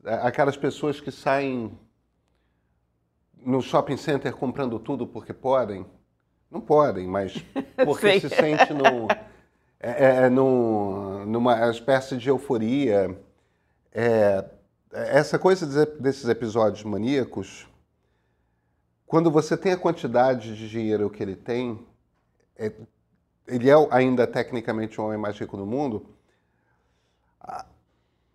É, 0.04 0.14
aquelas 0.14 0.56
pessoas 0.56 1.00
que 1.00 1.10
saem 1.10 1.76
no 3.44 3.60
shopping 3.60 3.96
center 3.96 4.34
comprando 4.34 4.78
tudo 4.78 5.06
porque 5.06 5.32
podem. 5.32 5.86
Não 6.50 6.60
podem, 6.60 7.06
mas 7.06 7.34
porque 7.84 8.20
se 8.20 8.28
sente 8.28 8.72
no, 8.72 9.08
é, 9.80 9.90
é, 9.90 10.16
é, 10.24 10.28
no, 10.28 11.24
numa 11.26 11.70
espécie 11.70 12.16
de 12.16 12.28
euforia. 12.28 13.18
É, 13.92 14.44
essa 14.92 15.38
coisa 15.38 15.86
desses 15.86 16.28
episódios 16.28 16.82
maníacos, 16.82 17.68
quando 19.06 19.30
você 19.30 19.56
tem 19.56 19.72
a 19.72 19.76
quantidade 19.76 20.56
de 20.56 20.68
dinheiro 20.68 21.10
que 21.10 21.22
ele 21.22 21.36
tem, 21.36 21.86
é, 22.56 22.72
ele 23.46 23.70
é 23.70 23.74
ainda 23.90 24.26
tecnicamente 24.26 25.00
o 25.00 25.04
homem 25.04 25.18
mais 25.18 25.38
rico 25.38 25.56
do 25.56 25.66
mundo, 25.66 26.06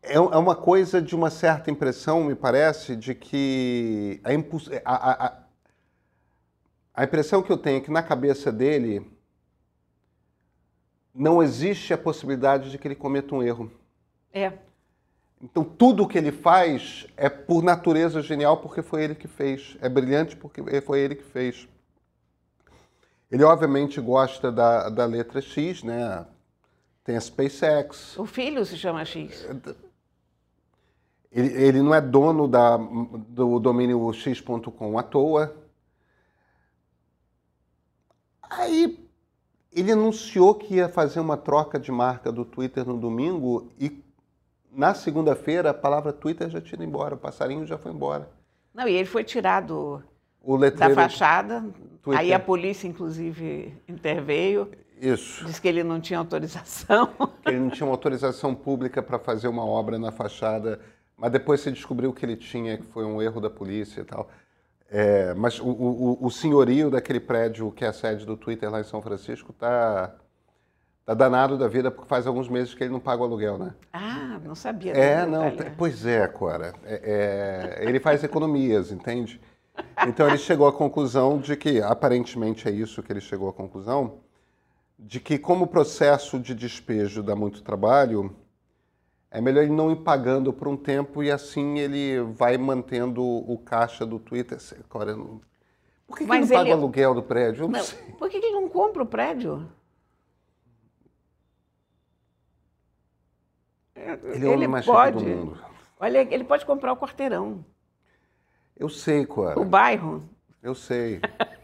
é, 0.04 0.16
é 0.16 0.18
uma 0.18 0.56
coisa 0.56 1.02
de 1.02 1.16
uma 1.16 1.30
certa 1.30 1.72
impressão, 1.72 2.24
me 2.26 2.36
parece, 2.36 2.96
de 2.96 3.16
que 3.16 4.22
a, 4.84 4.94
a, 4.94 5.26
a, 5.28 5.44
a 6.94 7.04
impressão 7.04 7.42
que 7.42 7.52
eu 7.52 7.58
tenho 7.58 7.78
é 7.78 7.82
que 7.82 7.89
na 7.89 8.04
cabeça 8.04 8.52
dele 8.52 9.10
não 11.16 11.42
existe 11.42 11.94
a 11.94 11.98
possibilidade 11.98 12.70
de 12.70 12.78
que 12.78 12.88
ele 12.88 12.96
cometa 12.96 13.34
um 13.34 13.42
erro. 13.42 13.72
É. 14.32 14.52
Então 15.42 15.63
tudo 15.63 16.04
o 16.04 16.08
que 16.08 16.18
ele 16.18 16.32
faz 16.32 17.06
é 17.16 17.30
por 17.30 17.63
natureza 17.63 18.22
genial 18.22 18.58
porque 18.58 18.82
foi 18.82 19.04
ele 19.04 19.16
que 19.16 19.28
fez. 19.28 19.78
É 19.82 19.88
brilhante 19.88 20.36
porque 20.36 20.62
foi 20.82 21.00
ele 21.00 21.16
que 21.16 21.24
fez. 21.24 21.68
Ele 23.32 23.44
obviamente 23.44 24.00
gosta 24.00 24.52
da, 24.52 24.89
da 24.89 25.06
letra 25.06 25.42
X, 25.42 25.84
né? 25.84 26.26
Tem 27.04 27.18
a 27.18 27.22
SpaceX. 27.22 28.18
O 28.18 28.26
filho 28.26 28.66
se 28.66 28.78
chama 28.78 29.04
X. 29.04 29.46
Ele, 31.34 31.52
ele 31.54 31.82
não 31.82 31.93
é 31.93 32.00
dono 32.00 32.48
da, 32.48 32.78
do 32.78 33.60
domínio 33.60 34.13
x.com 34.13 34.98
à 34.98 35.04
toa. 35.04 35.56
Aí 38.43 39.04
ele 39.72 39.91
anunciou 39.91 40.54
que 40.54 40.76
ia 40.76 40.88
fazer 40.88 41.19
uma 41.19 41.36
troca 41.36 41.80
de 41.80 41.91
marca 41.91 42.32
do 42.32 42.46
Twitter 42.46 42.86
no 42.86 42.98
domingo 42.98 43.72
e 43.80 44.04
na 44.72 44.93
segunda-feira 44.93 45.72
a 45.72 45.74
palavra 45.74 46.13
Twitter 46.13 46.50
já 46.50 46.62
tinha 46.62 46.76
ido 46.76 46.84
embora, 46.84 47.15
o 47.15 47.17
passarinho 47.17 47.65
já 47.65 47.78
foi 47.78 47.91
embora. 47.91 48.30
Não, 48.74 48.88
e 48.88 48.93
ele 48.93 49.06
foi 49.06 49.24
tirado 49.24 50.04
da 50.78 50.89
fachada. 50.93 51.65
Twitter. 52.02 52.19
Aí 52.19 52.34
a 52.34 52.39
polícia, 52.39 52.88
inclusive, 52.88 53.74
interveio. 53.88 54.69
Isso. 55.00 55.46
Diz 55.46 55.60
que 55.60 55.67
ele 55.67 55.84
não 55.84 56.00
tinha 56.00 56.19
autorização. 56.19 57.10
Ele 57.46 57.60
não 57.60 57.69
tinha 57.69 57.86
uma 57.86 57.93
autorização 57.93 58.54
pública 58.54 59.02
para 59.02 59.19
fazer 59.19 59.48
uma 59.48 59.65
obra 59.65 59.98
na 60.00 60.12
fachada, 60.12 60.80
mas 61.17 61.32
depois 61.32 61.62
se 61.62 61.71
descobriu 61.71 62.13
que 62.13 62.26
ele 62.26 62.36
tinha, 62.36 62.78
que 62.78 62.86
foi 62.86 63.06
um 63.06 63.21
erro 63.21 63.39
da 63.39 63.49
polícia 63.49 64.02
e 64.02 64.06
tal. 64.06 64.30
É, 64.89 65.34
mas 65.34 65.60
o, 65.60 65.67
o, 65.67 66.26
o, 66.26 66.30
senhorio 66.30 66.91
daquele 66.91 67.19
prédio 67.19 67.71
que 67.71 67.84
é 67.84 67.88
a 67.88 67.93
sede 67.93 68.26
do 68.26 68.38
Twitter 68.38 68.69
lá 68.69 68.80
em 68.80 68.84
São 68.84 69.02
Francisco 69.02 69.52
está 69.52 70.13
tá 71.04 71.13
danado 71.15 71.58
da 71.58 71.67
vida 71.67 71.89
porque 71.89 72.08
faz 72.08 72.28
alguns 72.28 72.47
meses 72.47 72.76
que 72.76 72.84
ele 72.84 72.93
não 72.93 72.99
paga 72.99 73.23
o 73.23 73.26
aluguel, 73.26 73.58
né? 73.58 73.73
Ah, 73.91 74.39
não 74.43 74.54
sabia. 74.54 74.91
É, 74.91 75.26
não. 75.26 75.52
Pois 75.78 76.06
é, 76.06 76.28
Cora. 76.28 76.73
É, 76.84 77.80
é, 77.82 77.89
ele 77.89 77.99
faz 77.99 78.23
economias, 78.23 78.91
entende? 78.91 79.41
Então 80.08 80.28
ele 80.28 80.38
chegou 80.38 80.67
à 80.67 80.73
conclusão 80.73 81.39
de 81.39 81.56
que, 81.56 81.82
aparentemente 81.82 82.67
é 82.67 82.71
isso 82.71 83.02
que 83.02 83.12
ele 83.12 83.21
chegou 83.21 83.49
à 83.49 83.54
conclusão, 83.54 84.19
de 84.99 85.19
que 85.19 85.39
como 85.39 85.65
o 85.65 85.67
processo 85.67 86.39
de 86.39 86.54
despejo 86.54 87.23
dá 87.23 87.36
muito 87.36 87.63
trabalho, 87.63 88.36
é 89.34 89.41
melhor 89.41 89.63
ele 89.63 89.74
não 89.74 89.91
ir 89.91 89.96
pagando 89.96 90.54
por 90.54 90.67
um 90.67 90.78
tempo 90.78 91.24
e 91.24 91.32
assim 91.32 91.80
ele 91.80 92.22
vai 92.22 92.56
mantendo 92.56 93.24
o 93.24 93.58
caixa 93.58 94.06
do 94.06 94.19
Twitter. 94.19 94.60
Agora, 94.88 95.17
por 96.06 96.17
que, 96.17 96.26
que 96.26 96.32
ele 96.32 96.41
não 96.41 96.48
paga 96.48 96.69
o 96.69 96.74
aluguel 96.74 97.15
do 97.15 97.24
prédio? 97.24 97.63
Eu 97.63 97.67
não, 97.67 97.80
não 97.80 97.84
sei. 97.84 98.00
Por 98.13 98.30
que, 98.30 98.39
que 98.39 98.46
ele 98.46 98.54
não 98.54 98.69
compra 98.69 99.02
o 99.02 99.08
prédio? 99.08 99.67
Ele 103.96 104.46
é 104.46 104.67
o 104.67 104.69
mais 104.69 104.86
pode, 104.86 105.17
do 105.17 105.30
mundo. 105.30 105.60
Olha, 106.00 106.19
ele 106.19 106.43
pode 106.43 106.63
comprar 106.63 106.93
o 106.93 106.98
quarteirão. 106.98 107.65
Eu 108.78 108.88
sei, 108.88 109.26
Cora. 109.26 109.60
O 109.60 109.65
bairro? 109.65 110.30
Eu 110.62 110.76
sei. 110.76 111.19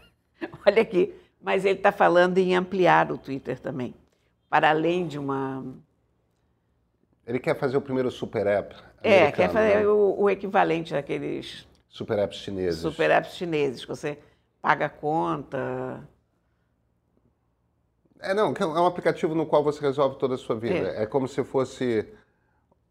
Olha 0.66 0.82
aqui, 0.82 1.14
mas 1.40 1.64
ele 1.64 1.78
está 1.78 1.92
falando 1.92 2.38
em 2.38 2.56
ampliar 2.56 3.12
o 3.12 3.18
Twitter 3.18 3.60
também, 3.60 3.94
para 4.48 4.70
além 4.70 5.06
de 5.06 5.20
uma. 5.20 5.64
Ele 7.30 7.38
quer 7.38 7.54
fazer 7.54 7.76
o 7.76 7.80
primeiro 7.80 8.10
super 8.10 8.44
app. 8.44 8.74
É, 9.04 9.30
quer 9.30 9.48
fazer 9.52 9.76
né? 9.76 9.86
o, 9.86 10.16
o, 10.18 10.28
equivalente 10.28 10.92
daqueles. 10.92 11.64
Super 11.88 12.18
apps 12.18 12.38
chineses. 12.38 12.80
Super 12.80 13.08
apps 13.08 13.36
chineses, 13.36 13.84
que 13.84 13.88
você 13.88 14.18
paga 14.60 14.86
a 14.86 14.88
conta. 14.88 16.02
É, 18.18 18.34
não, 18.34 18.52
é 18.52 18.64
um 18.64 18.84
aplicativo 18.84 19.32
no 19.32 19.46
qual 19.46 19.62
você 19.62 19.80
resolve 19.80 20.18
toda 20.18 20.34
a 20.34 20.38
sua 20.38 20.56
vida. 20.56 20.88
É, 20.88 21.04
é 21.04 21.06
como 21.06 21.28
se 21.28 21.44
fosse 21.44 22.04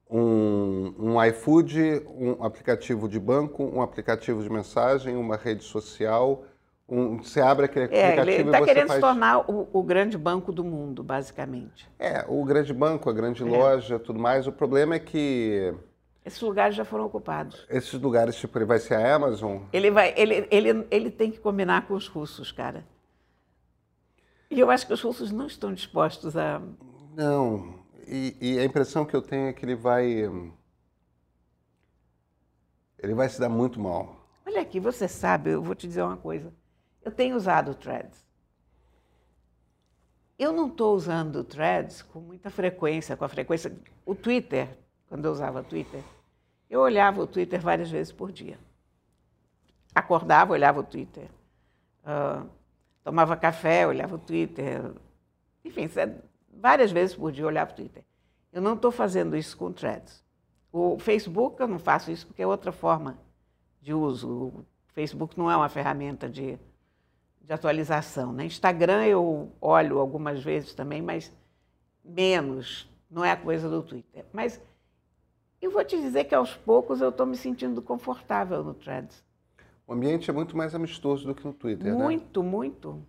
um, 0.10 0.96
um 0.98 1.26
iFood, 1.26 2.06
um 2.08 2.42
aplicativo 2.42 3.10
de 3.10 3.20
banco, 3.20 3.66
um 3.66 3.82
aplicativo 3.82 4.42
de 4.42 4.50
mensagem, 4.50 5.18
uma 5.18 5.36
rede 5.36 5.66
social. 5.66 6.46
Um, 6.90 7.22
você 7.22 7.40
abre 7.40 7.66
aquele 7.66 7.86
é, 7.86 8.14
aplicativo 8.14 8.32
ele 8.32 8.50
está 8.50 8.62
querendo 8.64 8.88
faz... 8.88 9.00
se 9.00 9.02
tornar 9.02 9.50
o, 9.50 9.70
o, 9.72 9.84
grande 9.84 10.18
banco 10.18 10.52
do 10.52 10.64
mundo, 10.64 11.04
basicamente. 11.04 11.88
É, 12.00 12.26
o 12.28 12.44
grande 12.44 12.74
banco, 12.74 13.10
a 13.10 13.14
grande 13.14 13.44
é. 13.44 13.46
loja, 13.46 14.00
tudo 14.00 14.20
mais. 14.20 14.48
O 14.48 14.52
problema 14.52 14.96
é 14.96 15.00
que 15.00 15.72
esses 16.26 16.42
lugares 16.42 16.76
já 16.76 16.86
foram 16.86 17.06
ocupados. 17.06 17.66
Esses 17.70 18.00
lugares, 18.00 18.36
tipo, 18.36 18.58
ele 18.58 18.66
vai 18.66 18.78
ser 18.78 18.96
a 18.96 19.16
Amazon? 19.16 19.64
Ele 19.74 19.90
vai, 19.90 20.14
ele, 20.16 20.48
ele, 20.52 20.86
ele 20.92 21.10
tem 21.10 21.32
que 21.32 21.40
combinar 21.40 21.88
com 21.88 21.94
os 21.94 22.08
russos, 22.08 22.52
cara. 22.52 22.86
E 24.52 24.60
eu 24.60 24.70
acho 24.70 24.86
que 24.86 24.94
os 24.94 25.02
russos 25.02 25.32
não 25.32 25.48
estão 25.48 25.74
dispostos 25.74 26.36
a. 26.36 26.62
Não, 27.16 27.80
e, 28.08 28.36
e, 28.40 28.60
a 28.60 28.64
impressão 28.64 29.06
que 29.06 29.16
eu 29.16 29.22
tenho 29.22 29.48
é 29.48 29.54
que 29.54 29.66
ele 29.66 29.76
vai. 29.76 30.30
Ele 33.00 33.14
vai 33.14 33.30
se 33.30 33.40
dar 33.40 33.50
muito 33.50 33.80
mal. 33.80 34.28
Olha 34.46 34.62
aqui, 34.62 34.80
você 34.80 35.08
sabe, 35.08 35.52
eu 35.52 35.64
vou 35.64 35.74
te 35.74 35.88
dizer 35.88 36.02
uma 36.02 36.18
coisa. 36.18 36.54
Eu 37.04 37.12
tenho 37.12 37.36
usado 37.36 37.72
o 37.72 37.76
Threads. 37.76 38.28
Eu 40.38 40.54
não 40.54 40.68
estou 40.68 40.96
usando 40.96 41.38
o 41.38 41.44
Threads 41.44 42.02
com 42.02 42.20
muita 42.20 42.50
frequência, 42.50 43.18
com 43.18 43.26
a 43.26 43.30
frequência. 43.30 43.76
O 44.06 44.16
Twitter, 44.16 44.70
quando 45.08 45.26
eu 45.26 45.32
usava 45.32 45.60
o 45.60 45.64
Twitter, 45.64 46.02
eu 46.70 46.80
olhava 46.82 47.22
o 47.22 47.28
Twitter 47.28 47.60
várias 47.60 47.90
vezes 47.90 48.12
por 48.12 48.32
dia. 48.32 48.58
Acordava, 49.94 50.54
olhava 50.54 50.80
o 50.80 50.84
Twitter. 50.84 51.30
Uh, 52.04 52.48
tomava 53.04 53.36
café, 53.36 53.86
olhava 53.86 54.16
o 54.16 54.20
Twitter. 54.20 54.94
Enfim, 55.66 55.90
várias 56.54 56.92
vezes 56.92 57.16
por 57.16 57.32
dia 57.32 57.44
eu 57.44 57.48
olhava 57.48 57.72
o 57.72 57.76
Twitter. 57.76 58.04
Eu 58.52 58.62
não 58.62 58.76
estou 58.76 58.92
fazendo 58.92 59.36
isso 59.36 59.58
com 59.58 59.72
threads. 59.72 60.24
O 60.72 60.98
Facebook 61.00 61.60
eu 61.60 61.68
não 61.68 61.80
faço 61.80 62.12
isso 62.12 62.28
porque 62.28 62.42
é 62.42 62.48
outra 62.48 62.72
forma 62.72 63.18
de 63.82 63.94
uso. 63.94 64.30
O 64.30 64.66
Facebook 64.94 65.38
não 65.38 65.50
é 65.50 65.58
uma 65.58 65.70
ferramenta 65.70 66.30
de, 66.30 66.58
de 67.42 67.54
atualização. 67.54 68.34
Né? 68.34 68.46
Instagram 68.46 69.06
eu 69.06 69.52
olho 69.60 70.00
algumas 70.00 70.44
vezes 70.44 70.74
também, 70.74 71.02
mas 71.02 71.32
menos. 72.04 72.90
Não 73.10 73.26
é 73.26 73.32
a 73.32 73.38
coisa 73.38 73.68
do 73.68 73.82
Twitter. 73.82 74.26
Mas 74.32 74.62
eu 75.62 75.72
vou 75.72 75.84
te 75.84 76.00
dizer 76.00 76.26
que 76.26 76.36
aos 76.36 76.56
poucos 76.56 77.02
eu 77.02 77.10
estou 77.10 77.26
me 77.26 77.36
sentindo 77.36 77.82
confortável 77.82 78.64
no 78.64 78.74
Threads. 78.74 79.24
O 79.86 79.94
ambiente 79.94 80.30
é 80.30 80.34
muito 80.34 80.56
mais 80.56 80.76
amistoso 80.76 81.26
do 81.26 81.34
que 81.34 81.44
no 81.44 81.52
Twitter, 81.52 81.88
muito, 81.88 81.98
né? 81.98 82.06
Muito, 82.06 82.44
muito. 82.44 83.06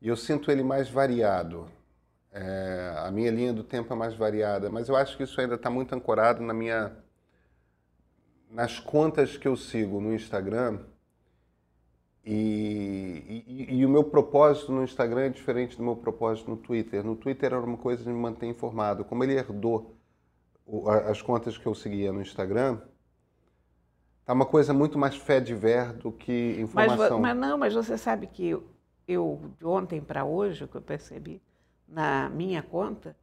E 0.00 0.08
eu 0.08 0.16
sinto 0.16 0.50
ele 0.50 0.62
mais 0.62 0.88
variado. 0.88 1.68
É, 2.32 2.94
a 2.96 3.10
minha 3.10 3.30
linha 3.30 3.52
do 3.52 3.62
tempo 3.62 3.92
é 3.92 3.96
mais 3.96 4.14
variada, 4.14 4.70
mas 4.70 4.88
eu 4.88 4.96
acho 4.96 5.16
que 5.16 5.22
isso 5.22 5.38
ainda 5.38 5.56
está 5.56 5.68
muito 5.68 5.94
ancorado 5.94 6.42
na 6.42 6.54
minha, 6.54 6.96
nas 8.50 8.80
contas 8.80 9.36
que 9.36 9.46
eu 9.46 9.54
sigo 9.54 10.00
no 10.00 10.14
Instagram. 10.14 10.80
E, 12.24 13.44
e, 13.48 13.74
e, 13.78 13.86
o 13.86 13.88
meu 13.88 14.04
propósito 14.04 14.70
no 14.70 14.84
Instagram 14.84 15.22
é 15.22 15.28
diferente 15.28 15.76
do 15.76 15.82
meu 15.82 15.96
propósito 15.96 16.50
no 16.50 16.56
Twitter. 16.56 17.04
No 17.04 17.16
Twitter 17.16 17.52
era 17.52 17.60
uma 17.60 17.76
coisa 17.76 18.04
de 18.04 18.08
me 18.10 18.18
manter 18.18 18.46
informado. 18.46 19.04
Como 19.04 19.24
ele 19.24 19.34
herdou 19.34 19.96
as 21.08 21.20
contas 21.20 21.58
que 21.58 21.66
eu 21.66 21.74
seguia 21.74 22.12
no 22.12 22.22
Instagram, 22.22 22.78
tá 24.24 24.32
uma 24.32 24.46
coisa 24.46 24.72
muito 24.72 24.96
mais 24.96 25.16
fé 25.16 25.40
de 25.40 25.52
ver 25.52 25.92
do 25.94 26.12
que 26.12 26.60
informação. 26.60 27.18
Mas, 27.18 27.36
mas 27.36 27.48
não, 27.48 27.58
mas 27.58 27.74
você 27.74 27.98
sabe 27.98 28.28
que 28.28 28.50
eu, 28.50 28.64
eu 29.08 29.40
de 29.58 29.66
ontem 29.66 30.00
para 30.00 30.24
hoje, 30.24 30.62
o 30.62 30.68
que 30.68 30.76
eu 30.76 30.82
percebi, 30.82 31.42
na 31.88 32.28
minha 32.28 32.62
conta 32.62 33.16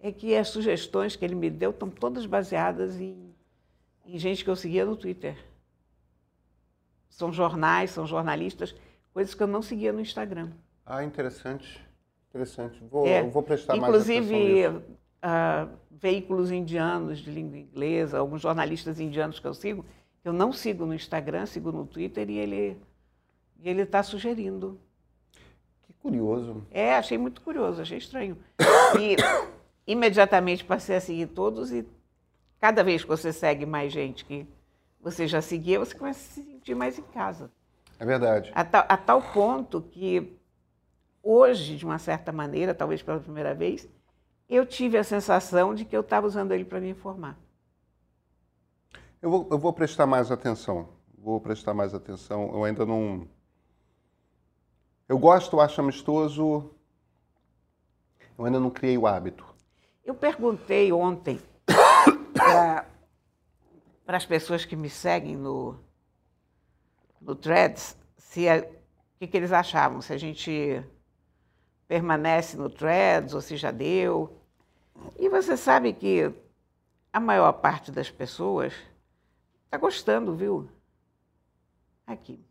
é 0.00 0.10
que 0.10 0.34
as 0.34 0.48
sugestões 0.48 1.16
que 1.16 1.24
ele 1.24 1.34
me 1.34 1.50
deu 1.50 1.70
estão 1.70 1.90
todas 1.90 2.24
baseadas 2.24 2.98
em, 2.98 3.34
em 4.06 4.18
gente 4.18 4.42
que 4.42 4.48
eu 4.48 4.56
seguia 4.56 4.86
no 4.86 4.96
Twitter. 4.96 5.36
São 7.08 7.32
jornais, 7.32 7.90
são 7.90 8.06
jornalistas, 8.06 8.74
coisas 9.12 9.34
que 9.34 9.42
eu 9.42 9.46
não 9.46 9.62
seguia 9.62 9.92
no 9.92 10.00
Instagram. 10.00 10.50
Ah, 10.84 11.04
interessante. 11.04 11.84
Interessante. 12.30 12.82
Vou, 12.90 13.06
é, 13.06 13.22
vou 13.22 13.42
prestar 13.42 13.76
mais 13.76 13.94
atenção 13.94 14.14
Inclusive, 14.14 14.66
uh, 14.68 15.68
veículos 15.90 16.50
indianos 16.50 17.18
de 17.18 17.30
língua 17.30 17.58
inglesa, 17.58 18.18
alguns 18.18 18.42
jornalistas 18.42 19.00
indianos 19.00 19.40
que 19.40 19.46
eu 19.46 19.54
sigo, 19.54 19.84
eu 20.24 20.32
não 20.32 20.52
sigo 20.52 20.84
no 20.84 20.94
Instagram, 20.94 21.46
sigo 21.46 21.72
no 21.72 21.86
Twitter 21.86 22.28
e 22.30 22.38
ele 22.38 22.76
e 23.60 23.68
ele 23.68 23.82
está 23.82 24.02
sugerindo 24.02 24.78
curioso. 26.00 26.64
É, 26.70 26.94
achei 26.94 27.18
muito 27.18 27.40
curioso, 27.40 27.82
achei 27.82 27.98
estranho. 27.98 28.36
E 28.98 29.16
imediatamente 29.86 30.64
passei 30.64 30.96
a 30.96 31.00
seguir 31.00 31.26
todos 31.26 31.72
e 31.72 31.86
cada 32.60 32.82
vez 32.82 33.02
que 33.02 33.08
você 33.08 33.32
segue 33.32 33.66
mais 33.66 33.92
gente 33.92 34.24
que 34.24 34.46
você 35.00 35.26
já 35.26 35.40
seguia, 35.40 35.78
você 35.78 35.96
começa 35.96 36.20
a 36.20 36.22
se 36.34 36.42
sentir 36.42 36.74
mais 36.74 36.98
em 36.98 37.02
casa. 37.02 37.50
É 37.98 38.04
verdade. 38.04 38.52
A 38.54 38.64
tal, 38.64 38.84
a 38.88 38.96
tal 38.96 39.22
ponto 39.22 39.80
que 39.80 40.38
hoje, 41.22 41.76
de 41.76 41.84
uma 41.84 41.98
certa 41.98 42.32
maneira, 42.32 42.74
talvez 42.74 43.02
pela 43.02 43.20
primeira 43.20 43.54
vez, 43.54 43.88
eu 44.48 44.64
tive 44.64 44.96
a 44.96 45.04
sensação 45.04 45.74
de 45.74 45.84
que 45.84 45.96
eu 45.96 46.00
estava 46.00 46.26
usando 46.26 46.52
ele 46.52 46.64
para 46.64 46.80
me 46.80 46.90
informar. 46.90 47.38
Eu 49.20 49.30
vou, 49.30 49.48
eu 49.50 49.58
vou 49.58 49.72
prestar 49.72 50.06
mais 50.06 50.30
atenção. 50.30 50.88
Vou 51.16 51.40
prestar 51.40 51.74
mais 51.74 51.92
atenção. 51.92 52.50
Eu 52.54 52.64
ainda 52.64 52.86
não 52.86 53.26
eu 55.08 55.18
gosto, 55.18 55.58
acho 55.58 55.80
amistoso. 55.80 56.70
Eu 58.36 58.44
ainda 58.44 58.60
não 58.60 58.68
criei 58.68 58.98
o 58.98 59.06
hábito. 59.06 59.42
Eu 60.04 60.14
perguntei 60.14 60.92
ontem 60.92 61.40
para 64.08 64.16
as 64.16 64.24
pessoas 64.24 64.64
que 64.64 64.74
me 64.74 64.88
seguem 64.88 65.36
no, 65.36 65.78
no 67.20 67.34
Threads 67.34 67.94
se 68.16 68.46
o 68.48 68.64
que, 69.18 69.26
que 69.26 69.36
eles 69.36 69.52
achavam, 69.52 70.00
se 70.00 70.14
a 70.14 70.16
gente 70.16 70.82
permanece 71.86 72.56
no 72.56 72.70
Threads 72.70 73.34
ou 73.34 73.42
se 73.42 73.54
já 73.58 73.70
deu. 73.70 74.34
E 75.18 75.28
você 75.28 75.58
sabe 75.58 75.92
que 75.92 76.32
a 77.12 77.20
maior 77.20 77.52
parte 77.52 77.92
das 77.92 78.10
pessoas 78.10 78.72
está 79.66 79.76
gostando, 79.76 80.34
viu? 80.34 80.66
Aqui. 82.06 82.42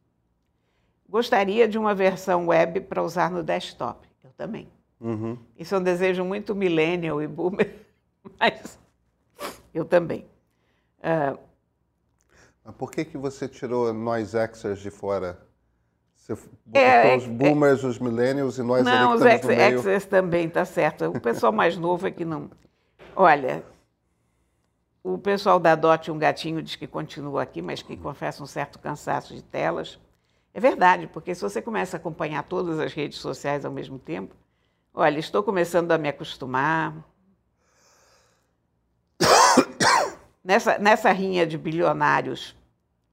Gostaria 1.09 1.67
de 1.67 1.79
uma 1.79 1.95
versão 1.95 2.49
web 2.49 2.81
para 2.81 3.01
usar 3.01 3.31
no 3.31 3.41
desktop. 3.41 4.07
Eu 4.23 4.29
também. 4.33 4.69
Uhum. 5.01 5.35
Isso 5.57 5.73
é 5.73 5.79
um 5.79 5.83
desejo 5.83 6.23
muito 6.23 6.53
millennial 6.53 7.19
e 7.19 7.27
boomer, 7.27 7.83
mas 8.39 8.77
eu 9.73 9.83
também. 9.83 10.23
Uh, 10.99 11.46
mas 12.67 12.75
por 12.75 12.91
que, 12.91 13.05
que 13.05 13.17
você 13.17 13.47
tirou 13.47 13.93
nós 13.93 14.31
Xers 14.31 14.79
de 14.79 14.91
fora? 14.91 15.39
Você 16.17 16.35
botou 16.35 16.81
é, 16.81 17.15
os 17.15 17.23
é, 17.23 17.27
boomers, 17.29 17.81
é, 17.81 17.87
os 17.87 17.97
millennials 17.97 18.57
e 18.57 18.61
nós 18.61 18.83
não, 18.83 19.13
ali 19.13 19.39
que 19.39 19.47
os 19.47 19.53
X, 19.53 19.81
Xers 19.81 20.05
também, 20.05 20.49
tá 20.49 20.65
certo. 20.65 21.05
O 21.05 21.17
pessoal 21.17 21.53
mais 21.53 21.77
novo 21.77 22.05
é 22.05 22.11
que 22.11 22.25
não... 22.25 22.51
Olha, 23.15 23.63
o 25.01 25.17
pessoal 25.17 25.61
da 25.61 25.75
DOT 25.75 26.11
Um 26.11 26.19
Gatinho 26.19 26.61
diz 26.61 26.75
que 26.75 26.87
continua 26.87 27.43
aqui, 27.43 27.61
mas 27.61 27.81
que 27.81 27.95
confessa 27.95 28.43
um 28.43 28.45
certo 28.45 28.79
cansaço 28.79 29.33
de 29.33 29.41
telas. 29.41 29.97
É 30.53 30.59
verdade, 30.59 31.07
porque 31.07 31.33
se 31.33 31.41
você 31.41 31.61
começa 31.61 31.95
a 31.95 31.99
acompanhar 31.99 32.43
todas 32.43 32.81
as 32.81 32.91
redes 32.91 33.19
sociais 33.19 33.63
ao 33.63 33.71
mesmo 33.71 33.97
tempo, 33.97 34.35
olha, 34.93 35.17
estou 35.19 35.41
começando 35.41 35.93
a 35.93 35.97
me 35.97 36.09
acostumar. 36.09 36.93
nessa, 40.43 40.77
nessa 40.77 41.11
rinha 41.13 41.47
de 41.47 41.57
bilionários, 41.57 42.56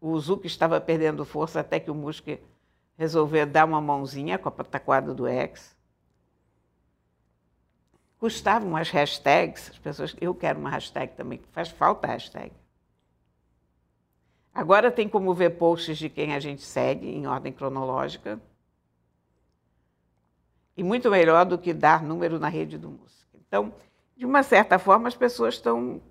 o 0.07 0.21
Zuck 0.21 0.47
estava 0.47 0.79
perdendo 0.79 1.25
força 1.25 1.61
até 1.61 1.81
que 1.81 1.91
o 1.91 1.95
Musk 1.95 2.29
resolveu 2.95 3.47
dar 3.47 3.65
uma 3.65 3.81
mãozinha 3.81 4.37
com 4.37 4.47
a 4.51 4.53
pataquada 4.53 5.15
do 5.15 5.27
ex. 5.27 5.75
Custavam 8.19 8.69
umas 8.69 8.91
hashtags, 8.91 9.71
as 9.71 9.79
pessoas, 9.79 10.15
eu 10.21 10.35
quero 10.35 10.61
uma 10.61 10.69
hashtag 10.69 11.15
também, 11.15 11.41
faz 11.53 11.71
falta 11.71 12.07
hashtag. 12.07 12.53
Agora 14.53 14.91
tem 14.93 15.09
como 15.09 15.33
ver 15.33 15.57
posts 15.57 15.97
de 15.97 16.11
quem 16.11 16.35
a 16.35 16.39
gente 16.39 16.61
segue 16.61 17.09
em 17.09 17.27
ordem 17.27 17.51
cronológica. 17.51 18.39
E 20.77 20.83
muito 20.83 21.11
melhor 21.11 21.47
do 21.47 21.57
que 21.57 21.73
dar 21.73 22.03
número 22.03 22.39
na 22.39 22.49
rede 22.49 22.77
do 22.77 22.91
música. 22.91 23.39
Então, 23.49 23.73
de 24.15 24.27
uma 24.27 24.43
certa 24.43 24.79
forma, 24.79 25.09
as 25.09 25.17
pessoas 25.17 25.55
estão 25.55 26.03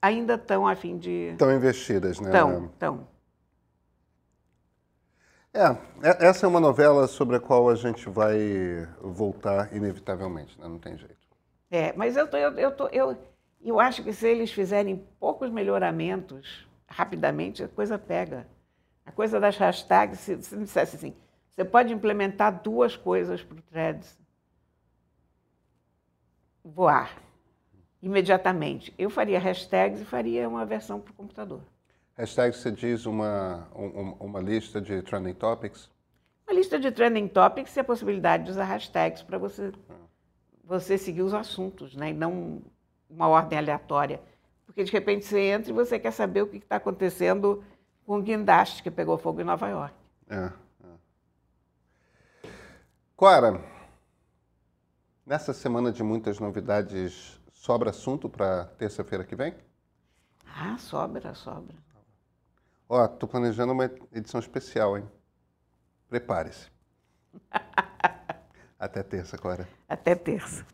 ainda 0.00 0.34
estão 0.34 0.68
a 0.68 0.76
fim 0.76 0.96
de. 0.96 1.32
Estão 1.32 1.52
investidas, 1.52 2.20
né? 2.20 2.26
Estão, 2.26 2.66
estão. 2.66 3.13
É, 5.54 5.66
é, 6.02 6.26
essa 6.26 6.44
é 6.44 6.48
uma 6.48 6.58
novela 6.58 7.06
sobre 7.06 7.36
a 7.36 7.40
qual 7.40 7.68
a 7.68 7.76
gente 7.76 8.08
vai 8.10 8.88
voltar 9.00 9.72
inevitavelmente, 9.72 10.60
né? 10.60 10.66
não 10.66 10.80
tem 10.80 10.98
jeito. 10.98 11.14
É, 11.70 11.92
mas 11.92 12.16
eu, 12.16 12.26
tô, 12.26 12.36
eu, 12.36 12.52
eu, 12.58 12.72
tô, 12.72 12.88
eu, 12.88 13.16
eu 13.62 13.78
acho 13.78 14.02
que 14.02 14.12
se 14.12 14.26
eles 14.26 14.50
fizerem 14.50 15.06
poucos 15.20 15.50
melhoramentos 15.50 16.66
rapidamente 16.88 17.62
a 17.62 17.68
coisa 17.68 17.96
pega. 17.96 18.48
A 19.06 19.12
coisa 19.12 19.38
das 19.38 19.56
hashtags, 19.56 20.18
se 20.18 20.56
me 20.56 20.64
dissesse 20.64 20.96
assim, 20.96 21.14
você 21.50 21.64
pode 21.64 21.92
implementar 21.92 22.62
duas 22.62 22.96
coisas 22.96 23.42
para 23.42 23.58
o 23.58 23.62
Threads 23.62 24.18
voar 26.64 27.16
imediatamente. 28.02 28.92
Eu 28.98 29.08
faria 29.08 29.38
hashtags 29.38 30.00
e 30.00 30.04
faria 30.04 30.48
uma 30.48 30.66
versão 30.66 31.00
para 31.00 31.12
o 31.12 31.14
computador. 31.14 31.62
Hashtag 32.16 32.56
você 32.56 32.70
diz 32.70 33.06
uma, 33.06 33.68
uma, 33.74 34.14
uma 34.20 34.40
lista 34.40 34.80
de 34.80 35.02
trending 35.02 35.34
topics? 35.34 35.90
Uma 36.46 36.56
lista 36.56 36.78
de 36.78 36.92
trending 36.92 37.26
topics 37.26 37.74
e 37.76 37.80
a 37.80 37.84
possibilidade 37.84 38.44
de 38.44 38.50
usar 38.52 38.64
hashtags 38.64 39.22
para 39.22 39.36
você, 39.36 39.72
você 40.62 40.96
seguir 40.96 41.22
os 41.22 41.34
assuntos, 41.34 41.96
né? 41.96 42.10
e 42.10 42.12
não 42.12 42.62
uma 43.10 43.26
ordem 43.26 43.58
aleatória. 43.58 44.22
Porque 44.64 44.84
de 44.84 44.92
repente 44.92 45.24
você 45.24 45.40
entra 45.40 45.70
e 45.70 45.74
você 45.74 45.98
quer 45.98 46.12
saber 46.12 46.42
o 46.42 46.46
que 46.46 46.58
está 46.58 46.76
acontecendo 46.76 47.64
com 48.06 48.18
o 48.18 48.22
guindaste 48.22 48.82
que 48.82 48.90
pegou 48.90 49.18
fogo 49.18 49.40
em 49.40 49.44
Nova 49.44 49.68
York. 49.68 49.94
É, 50.28 50.52
é. 52.44 52.48
Cora, 53.16 53.60
nessa 55.26 55.52
semana 55.52 55.90
de 55.90 56.02
muitas 56.02 56.38
novidades, 56.38 57.40
sobra 57.52 57.90
assunto 57.90 58.28
para 58.28 58.66
terça-feira 58.78 59.24
que 59.24 59.34
vem? 59.34 59.54
Ah, 60.46 60.78
sobra, 60.78 61.34
sobra. 61.34 61.74
Ó, 62.88 63.08
tô 63.08 63.26
planejando 63.26 63.72
uma 63.72 63.90
edição 64.12 64.40
especial, 64.40 64.96
hein? 64.98 65.08
Prepare-se. 66.08 66.68
Até 68.78 69.02
terça, 69.02 69.38
Cora. 69.38 69.68
Até 69.88 70.14
terça. 70.14 70.66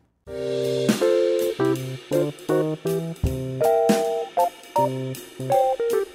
Thank 4.81 5.17
you. 5.91 6.10